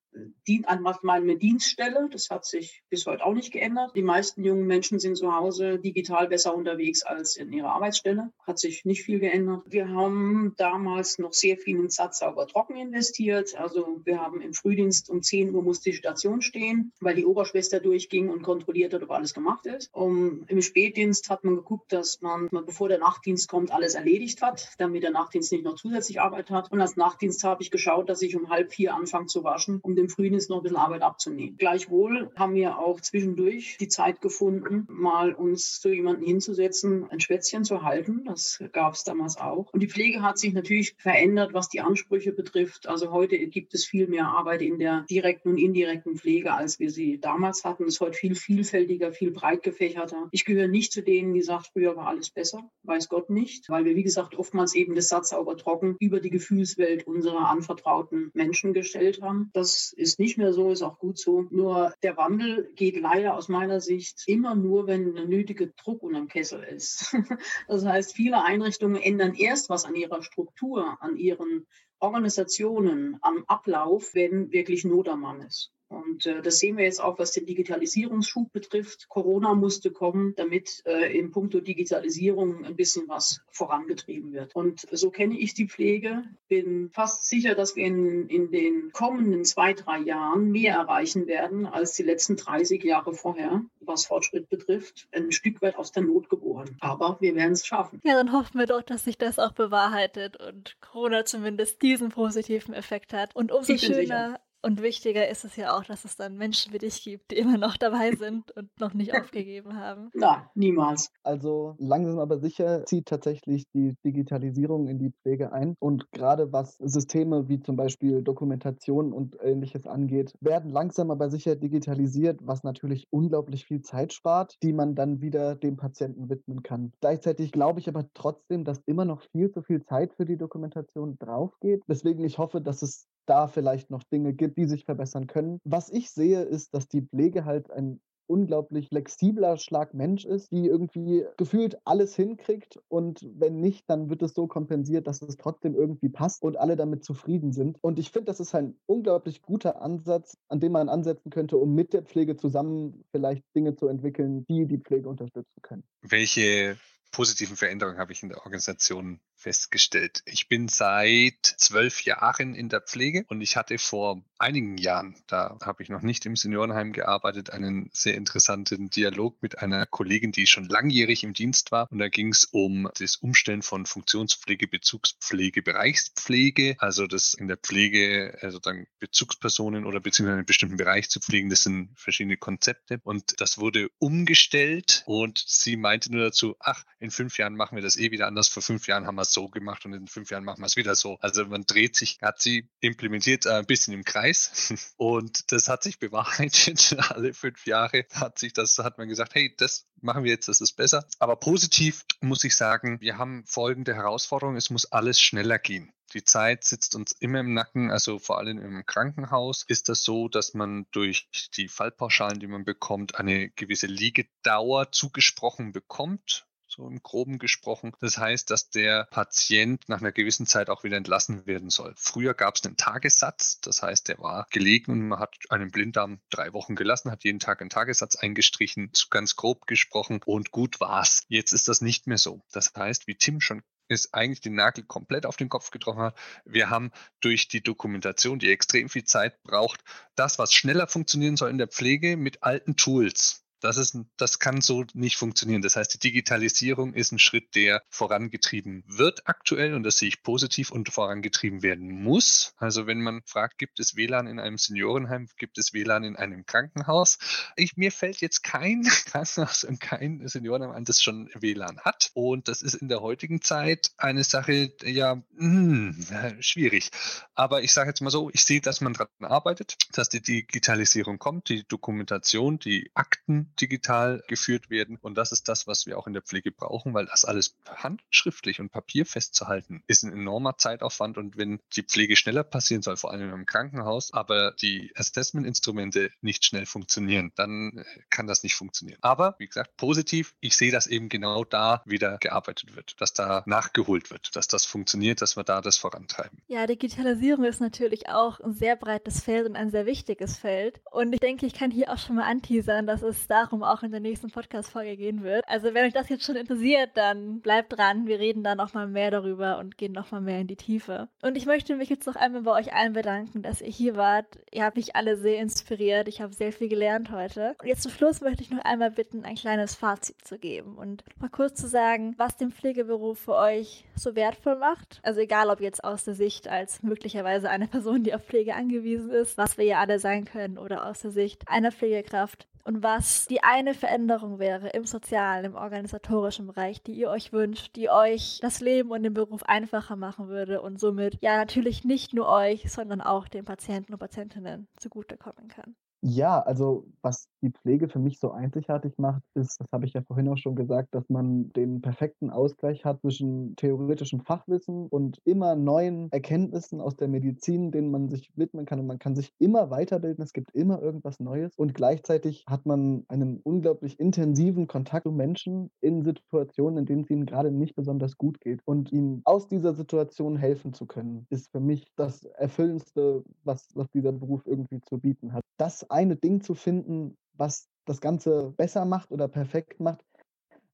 [0.67, 2.09] an meine Dienststelle.
[2.11, 3.93] Das hat sich bis heute auch nicht geändert.
[3.95, 8.31] Die meisten jungen Menschen sind zu Hause digital besser unterwegs als in ihrer Arbeitsstelle.
[8.47, 9.63] Hat sich nicht viel geändert.
[9.67, 13.55] Wir haben damals noch sehr viel in Satzsauber trocken investiert.
[13.57, 17.81] Also wir haben im Frühdienst um 10 Uhr musste die Station stehen, weil die Oberschwester
[17.81, 19.91] durchging und kontrolliert hat, ob alles gemacht ist.
[19.93, 24.71] Um, Im Spätdienst hat man geguckt, dass man, bevor der Nachtdienst kommt, alles erledigt hat,
[24.79, 26.71] damit der Nachtdienst nicht noch zusätzlich Arbeit hat.
[26.71, 29.95] Und als Nachtdienst habe ich geschaut, dass ich um halb vier anfange zu waschen, um
[30.03, 31.57] dem Frühdienst noch ein bisschen Arbeit abzunehmen.
[31.57, 37.65] Gleichwohl haben wir auch zwischendurch die Zeit gefunden, mal uns zu jemandem hinzusetzen, ein Schwätzchen
[37.65, 38.25] zu halten.
[38.25, 39.73] Das gab es damals auch.
[39.73, 42.89] Und die Pflege hat sich natürlich verändert, was die Ansprüche betrifft.
[42.89, 46.91] Also heute gibt es viel mehr Arbeit in der direkten und indirekten Pflege, als wir
[46.91, 47.85] sie damals hatten.
[47.85, 50.29] Es ist heute viel vielfältiger, viel breit gefächerter.
[50.33, 52.71] Ich gehöre nicht zu denen, die sagt, früher war alles besser.
[52.83, 56.31] Weiß Gott nicht, weil wir, wie gesagt, oftmals eben das Satz sauber trocken über die
[56.31, 59.51] Gefühlswelt unserer anvertrauten Menschen gestellt haben.
[59.53, 61.43] Das ist nicht mehr so, ist auch gut so.
[61.51, 66.29] Nur der Wandel geht leider aus meiner Sicht immer nur, wenn der nötige Druck unterm
[66.29, 67.15] Kessel ist.
[67.69, 71.67] Das heißt, viele Einrichtungen ändern erst was an ihrer Struktur, an ihren
[71.99, 75.73] Organisationen, am Ablauf, wenn wirklich Not am Mann ist.
[75.93, 79.09] Und äh, das sehen wir jetzt auch, was den Digitalisierungsschub betrifft.
[79.09, 84.55] Corona musste kommen, damit äh, in puncto Digitalisierung ein bisschen was vorangetrieben wird.
[84.55, 86.25] Und so kenne ich die Pflege.
[86.49, 91.67] Bin fast sicher, dass wir in, in den kommenden zwei, drei Jahren mehr erreichen werden
[91.67, 95.09] als die letzten 30 Jahre vorher, was Fortschritt betrifft.
[95.13, 96.77] Ein Stück weit aus der Not geboren.
[96.81, 98.01] Aber wir werden es schaffen.
[98.03, 102.73] Ja, dann hoffen wir doch, dass sich das auch bewahrheitet und Corona zumindest diesen positiven
[102.73, 103.37] Effekt hat.
[103.37, 104.01] Und umso schöner.
[104.01, 107.37] Sicher und wichtiger ist es ja auch, dass es dann Menschen wie dich gibt, die
[107.37, 110.11] immer noch dabei sind und noch nicht aufgegeben haben.
[110.15, 111.11] Na, niemals.
[111.25, 115.75] Also langsam aber sicher zieht tatsächlich die Digitalisierung in die Pflege ein.
[115.81, 121.57] Und gerade was Systeme wie zum Beispiel Dokumentation und ähnliches angeht, werden langsam aber sicher
[121.57, 126.93] digitalisiert, was natürlich unglaublich viel Zeit spart, die man dann wieder dem Patienten widmen kann.
[127.01, 131.19] Gleichzeitig glaube ich aber trotzdem, dass immer noch viel zu viel Zeit für die Dokumentation
[131.19, 131.83] draufgeht.
[131.89, 135.59] Deswegen ich hoffe, dass es da vielleicht noch Dinge gibt, die sich verbessern können.
[135.65, 140.67] Was ich sehe, ist, dass die Pflege halt ein unglaublich flexibler Schlag Mensch ist, die
[140.67, 145.75] irgendwie gefühlt alles hinkriegt und wenn nicht, dann wird es so kompensiert, dass es trotzdem
[145.75, 147.79] irgendwie passt und alle damit zufrieden sind.
[147.83, 151.75] Und ich finde, das ist ein unglaublich guter Ansatz, an dem man ansetzen könnte, um
[151.75, 155.85] mit der Pflege zusammen vielleicht Dinge zu entwickeln, die die Pflege unterstützen können.
[156.01, 156.79] Welche
[157.11, 160.23] positiven Veränderungen habe ich in der Organisation festgestellt.
[160.25, 165.59] Ich bin seit zwölf Jahren in der Pflege und ich hatte vor einigen Jahren, da
[165.63, 170.47] habe ich noch nicht im Seniorenheim gearbeitet, einen sehr interessanten Dialog mit einer Kollegin, die
[170.47, 171.91] schon langjährig im Dienst war.
[171.91, 177.57] Und da ging es um das Umstellen von Funktionspflege, Bezugspflege, Bereichspflege, also das in der
[177.57, 181.51] Pflege, also dann Bezugspersonen oder beziehungsweise einen bestimmten Bereich zu pflegen.
[181.51, 183.01] Das sind verschiedene Konzepte.
[183.03, 187.83] Und das wurde umgestellt und sie meinte nur dazu, ach, in fünf Jahren machen wir
[187.83, 188.49] das eh wieder anders.
[188.49, 190.77] Vor fünf Jahren haben wir es so gemacht und in fünf Jahren machen wir es
[190.77, 191.19] wieder so.
[191.21, 195.83] Also man dreht sich, hat sie implementiert äh, ein bisschen im Kreis und das hat
[195.83, 196.97] sich bewahrheitet.
[197.11, 200.61] Alle fünf Jahre hat sich das, hat man gesagt, hey, das machen wir jetzt, das
[200.61, 201.07] ist besser.
[201.19, 205.93] Aber positiv muss ich sagen, wir haben folgende Herausforderung, es muss alles schneller gehen.
[206.15, 210.29] Die Zeit sitzt uns immer im Nacken, also vor allem im Krankenhaus ist das so,
[210.29, 217.03] dass man durch die Fallpauschalen, die man bekommt, eine gewisse Liegedauer zugesprochen bekommt so im
[217.03, 217.93] groben gesprochen.
[218.01, 221.93] Das heißt, dass der Patient nach einer gewissen Zeit auch wieder entlassen werden soll.
[221.97, 226.21] Früher gab es einen Tagessatz, das heißt, der war gelegen und man hat einen Blinddarm
[226.31, 231.25] drei Wochen gelassen, hat jeden Tag einen Tagessatz eingestrichen, ganz grob gesprochen und gut war's.
[231.29, 232.41] Jetzt ist das nicht mehr so.
[232.53, 236.19] Das heißt, wie Tim schon ist eigentlich den Nagel komplett auf den Kopf getroffen hat.
[236.47, 241.51] Wir haben durch die Dokumentation, die extrem viel Zeit braucht, das, was schneller funktionieren soll
[241.51, 245.63] in der Pflege mit alten Tools, das, ist, das kann so nicht funktionieren.
[245.63, 250.23] Das heißt, die Digitalisierung ist ein Schritt, der vorangetrieben wird aktuell und das sehe ich
[250.23, 252.55] positiv und vorangetrieben werden muss.
[252.57, 256.45] Also wenn man fragt, gibt es WLAN in einem Seniorenheim, gibt es WLAN in einem
[256.45, 257.19] Krankenhaus?
[257.57, 262.11] Ich, mir fällt jetzt kein Krankenhaus und kein Seniorenheim an, das schon WLAN hat.
[262.15, 266.91] Und das ist in der heutigen Zeit eine Sache, ja, mh, hm, schwierig.
[267.35, 271.19] Aber ich sage jetzt mal so, ich sehe, dass man daran arbeitet, dass die Digitalisierung
[271.19, 274.99] kommt, die Dokumentation, die Akten, digital geführt werden.
[275.01, 278.61] Und das ist das, was wir auch in der Pflege brauchen, weil das alles handschriftlich
[278.61, 281.19] und Papier festzuhalten, ist ein enormer Zeitaufwand.
[281.19, 286.45] Und wenn die Pflege schneller passieren soll, vor allem im Krankenhaus, aber die Assessment-Instrumente nicht
[286.45, 288.99] schnell funktionieren, dann äh, kann das nicht funktionieren.
[289.03, 293.43] Aber wie gesagt, positiv, ich sehe, dass eben genau da wieder gearbeitet wird, dass da
[293.47, 296.43] nachgeholt wird, dass das funktioniert, dass wir da das vorantreiben.
[296.47, 300.81] Ja, Digitalisierung ist natürlich auch ein sehr breites Feld und ein sehr wichtiges Feld.
[300.91, 303.83] Und ich denke, ich kann hier auch schon mal anteasern, dass es da darum auch
[303.83, 305.45] in der nächsten Podcast-Folge gehen wird.
[305.49, 308.07] Also wenn euch das jetzt schon interessiert, dann bleibt dran.
[308.07, 311.09] Wir reden da nochmal mehr darüber und gehen nochmal mehr in die Tiefe.
[311.23, 314.39] Und ich möchte mich jetzt noch einmal bei euch allen bedanken, dass ihr hier wart.
[314.53, 316.09] Ihr habt mich alle sehr inspiriert.
[316.09, 317.57] Ich habe sehr viel gelernt heute.
[317.61, 321.05] Und jetzt zum Schluss möchte ich noch einmal bitten, ein kleines Fazit zu geben und
[321.21, 325.01] mal kurz zu sagen, was den Pflegeberuf für euch so wertvoll macht.
[325.03, 329.11] Also egal, ob jetzt aus der Sicht als möglicherweise eine Person, die auf Pflege angewiesen
[329.11, 333.27] ist, was wir ja alle sein können, oder aus der Sicht einer Pflegekraft, und was
[333.27, 338.39] die eine Veränderung wäre im sozialen, im organisatorischen Bereich, die ihr euch wünscht, die euch
[338.41, 342.71] das Leben und den Beruf einfacher machen würde und somit ja natürlich nicht nur euch,
[342.71, 345.75] sondern auch den Patienten und Patientinnen zugutekommen kann.
[346.05, 350.03] Ja, also was die Pflege für mich so einzigartig macht, ist, das habe ich ja
[350.03, 355.55] vorhin auch schon gesagt, dass man den perfekten Ausgleich hat zwischen theoretischem Fachwissen und immer
[355.55, 358.81] neuen Erkenntnissen aus der Medizin, denen man sich widmen kann.
[358.81, 361.55] Und man kann sich immer weiterbilden, es gibt immer irgendwas Neues.
[361.57, 367.11] Und gleichzeitig hat man einen unglaublich intensiven Kontakt zu Menschen in Situationen, in denen es
[367.11, 368.61] ihnen gerade nicht besonders gut geht.
[368.65, 373.89] Und ihnen aus dieser Situation helfen zu können, ist für mich das Erfüllendste, was, was
[373.91, 375.45] dieser Beruf irgendwie zu bieten hat.
[375.59, 380.05] Das eine Ding zu finden, was das Ganze besser macht oder perfekt macht,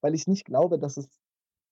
[0.01, 1.09] weil ich nicht glaube, dass es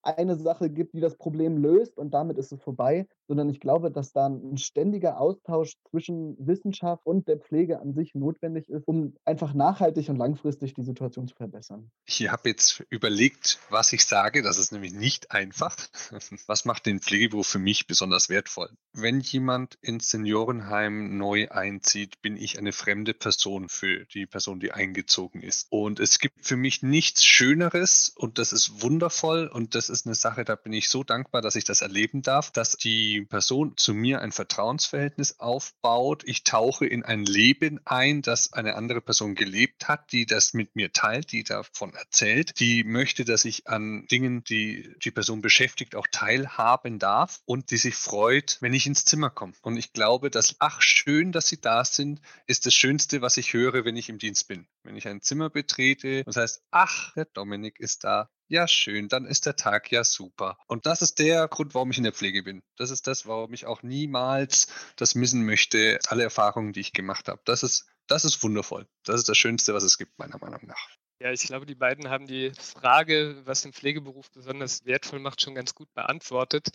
[0.03, 3.91] eine Sache gibt, die das Problem löst und damit ist es vorbei, sondern ich glaube,
[3.91, 9.15] dass da ein ständiger Austausch zwischen Wissenschaft und der Pflege an sich notwendig ist, um
[9.25, 11.91] einfach nachhaltig und langfristig die Situation zu verbessern.
[12.05, 14.43] Ich habe jetzt überlegt, was ich sage.
[14.43, 15.77] Das ist nämlich nicht einfach.
[16.47, 18.71] Was macht den Pflegeberuf für mich besonders wertvoll?
[18.93, 24.73] Wenn jemand ins Seniorenheim neu einzieht, bin ich eine fremde Person für die Person, die
[24.73, 25.67] eingezogen ist.
[25.71, 30.15] Und es gibt für mich nichts Schöneres und das ist wundervoll und das ist eine
[30.15, 33.77] Sache, da bin ich so dankbar, dass ich das erleben darf, dass die die Person
[33.77, 36.23] zu mir ein Vertrauensverhältnis aufbaut.
[36.27, 40.77] Ich tauche in ein Leben ein, das eine andere Person gelebt hat, die das mit
[40.77, 45.95] mir teilt, die davon erzählt, die möchte, dass ich an Dingen, die die Person beschäftigt,
[45.95, 49.55] auch teilhaben darf und die sich freut, wenn ich ins Zimmer komme.
[49.63, 53.53] Und ich glaube, dass, ach, schön, dass Sie da sind, ist das Schönste, was ich
[53.53, 54.67] höre, wenn ich im Dienst bin.
[54.83, 59.27] Wenn ich ein Zimmer betrete, das heißt, ach, der Dominik ist da, ja, schön, dann
[59.27, 60.59] ist der Tag ja super.
[60.67, 62.63] Und das ist der Grund, warum ich in der Pflege bin.
[62.77, 67.29] Das ist das, warum ich auch niemals das missen möchte, alle Erfahrungen, die ich gemacht
[67.29, 67.41] habe.
[67.45, 68.87] Das ist, das ist wundervoll.
[69.05, 70.89] Das ist das Schönste, was es gibt, meiner Meinung nach.
[71.19, 75.55] Ja, ich glaube, die beiden haben die Frage, was den Pflegeberuf besonders wertvoll macht, schon
[75.55, 76.69] ganz gut beantwortet.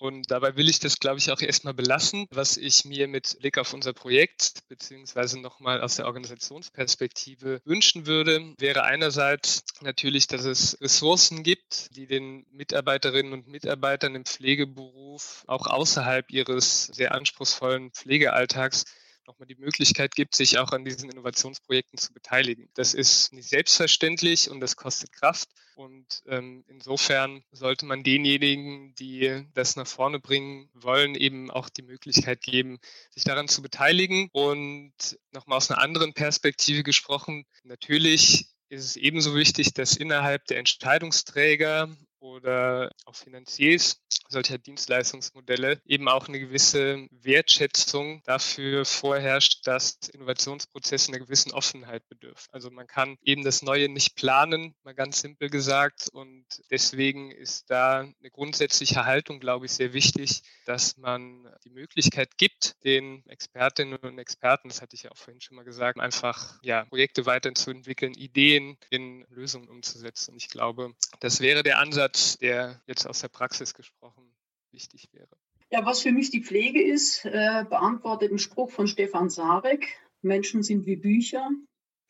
[0.00, 2.26] Und dabei will ich das, glaube ich, auch erstmal belassen.
[2.30, 8.54] Was ich mir mit Blick auf unser Projekt beziehungsweise nochmal aus der Organisationsperspektive wünschen würde,
[8.56, 15.66] wäre einerseits natürlich, dass es Ressourcen gibt, die den Mitarbeiterinnen und Mitarbeitern im Pflegeberuf auch
[15.66, 18.86] außerhalb ihres sehr anspruchsvollen Pflegealltags
[19.30, 22.68] nochmal die Möglichkeit gibt, sich auch an diesen Innovationsprojekten zu beteiligen.
[22.74, 25.48] Das ist nicht selbstverständlich und das kostet Kraft.
[25.76, 31.82] Und ähm, insofern sollte man denjenigen, die das nach vorne bringen wollen, eben auch die
[31.82, 32.78] Möglichkeit geben,
[33.10, 34.28] sich daran zu beteiligen.
[34.32, 34.92] Und
[35.30, 41.96] nochmal aus einer anderen Perspektive gesprochen, natürlich ist es ebenso wichtig, dass innerhalb der Entscheidungsträger
[42.20, 44.00] oder auch Finanziers
[44.30, 52.48] solcher Dienstleistungsmodelle eben auch eine gewisse Wertschätzung dafür vorherrscht, dass Innovationsprozesse einer gewissen Offenheit bedürfen.
[52.52, 56.08] Also man kann eben das Neue nicht planen, mal ganz simpel gesagt.
[56.12, 62.36] Und deswegen ist da eine grundsätzliche Haltung, glaube ich, sehr wichtig, dass man die Möglichkeit
[62.38, 66.58] gibt, den Expertinnen und Experten, das hatte ich ja auch vorhin schon mal gesagt, einfach
[66.62, 70.32] ja, Projekte weiterzuentwickeln, Ideen in Lösungen umzusetzen.
[70.32, 72.09] Und ich glaube, das wäre der Ansatz,
[72.40, 74.32] der jetzt aus der Praxis gesprochen
[74.72, 75.36] wichtig wäre.
[75.70, 79.86] Ja, was für mich die Pflege ist, äh, beantwortet ein Spruch von Stefan Sarek.
[80.22, 81.48] Menschen sind wie Bücher.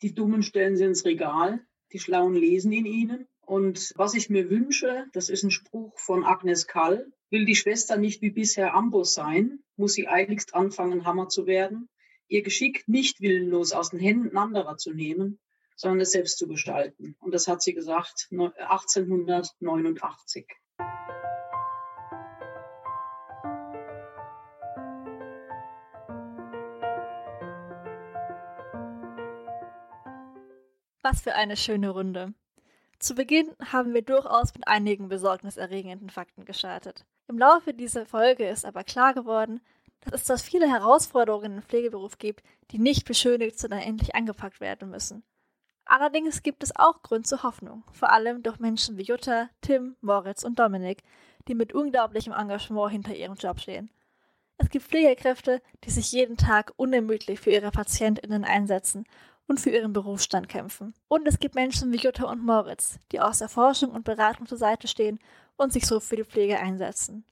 [0.01, 1.63] Die Dummen stellen sie ins Regal.
[1.91, 3.27] Die Schlauen lesen in ihnen.
[3.41, 7.11] Und was ich mir wünsche, das ist ein Spruch von Agnes Kall.
[7.29, 11.89] Will die Schwester nicht wie bisher Amboss sein, muss sie eiligst anfangen, Hammer zu werden.
[12.27, 15.39] Ihr Geschick nicht willenlos aus den Händen anderer zu nehmen,
[15.81, 17.15] sondern es selbst zu gestalten.
[17.19, 20.45] Und das hat sie gesagt 1889.
[31.01, 32.35] Was für eine schöne Runde.
[32.99, 37.07] Zu Beginn haben wir durchaus mit einigen besorgniserregenden Fakten gestartet.
[37.27, 39.61] Im Laufe dieser Folge ist aber klar geworden,
[40.01, 44.91] dass es zwar viele Herausforderungen im Pflegeberuf gibt, die nicht beschönigt, sondern endlich angepackt werden
[44.91, 45.23] müssen.
[45.91, 50.41] Allerdings gibt es auch Grund zur Hoffnung, vor allem durch Menschen wie Jutta, Tim, Moritz
[50.41, 51.03] und Dominik,
[51.49, 53.89] die mit unglaublichem Engagement hinter ihrem Job stehen.
[54.57, 59.03] Es gibt Pflegekräfte, die sich jeden Tag unermüdlich für ihre PatientInnen einsetzen
[59.49, 60.93] und für ihren Berufsstand kämpfen.
[61.09, 64.57] Und es gibt Menschen wie Jutta und Moritz, die aus der Forschung und Beratung zur
[64.57, 65.19] Seite stehen
[65.57, 67.25] und sich so für die Pflege einsetzen.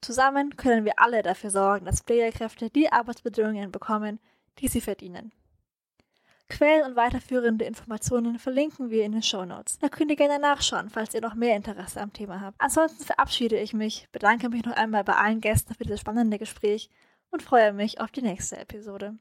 [0.00, 4.20] Zusammen können wir alle dafür sorgen, dass Pflegekräfte die Arbeitsbedingungen bekommen,
[4.58, 5.32] die sie verdienen.
[6.48, 9.78] Quellen und weiterführende Informationen verlinken wir in den Show Notes.
[9.78, 12.60] Da könnt ihr gerne nachschauen, falls ihr noch mehr Interesse am Thema habt.
[12.60, 16.88] Ansonsten verabschiede ich mich, bedanke mich noch einmal bei allen Gästen für dieses spannende Gespräch
[17.30, 19.18] und freue mich auf die nächste Episode.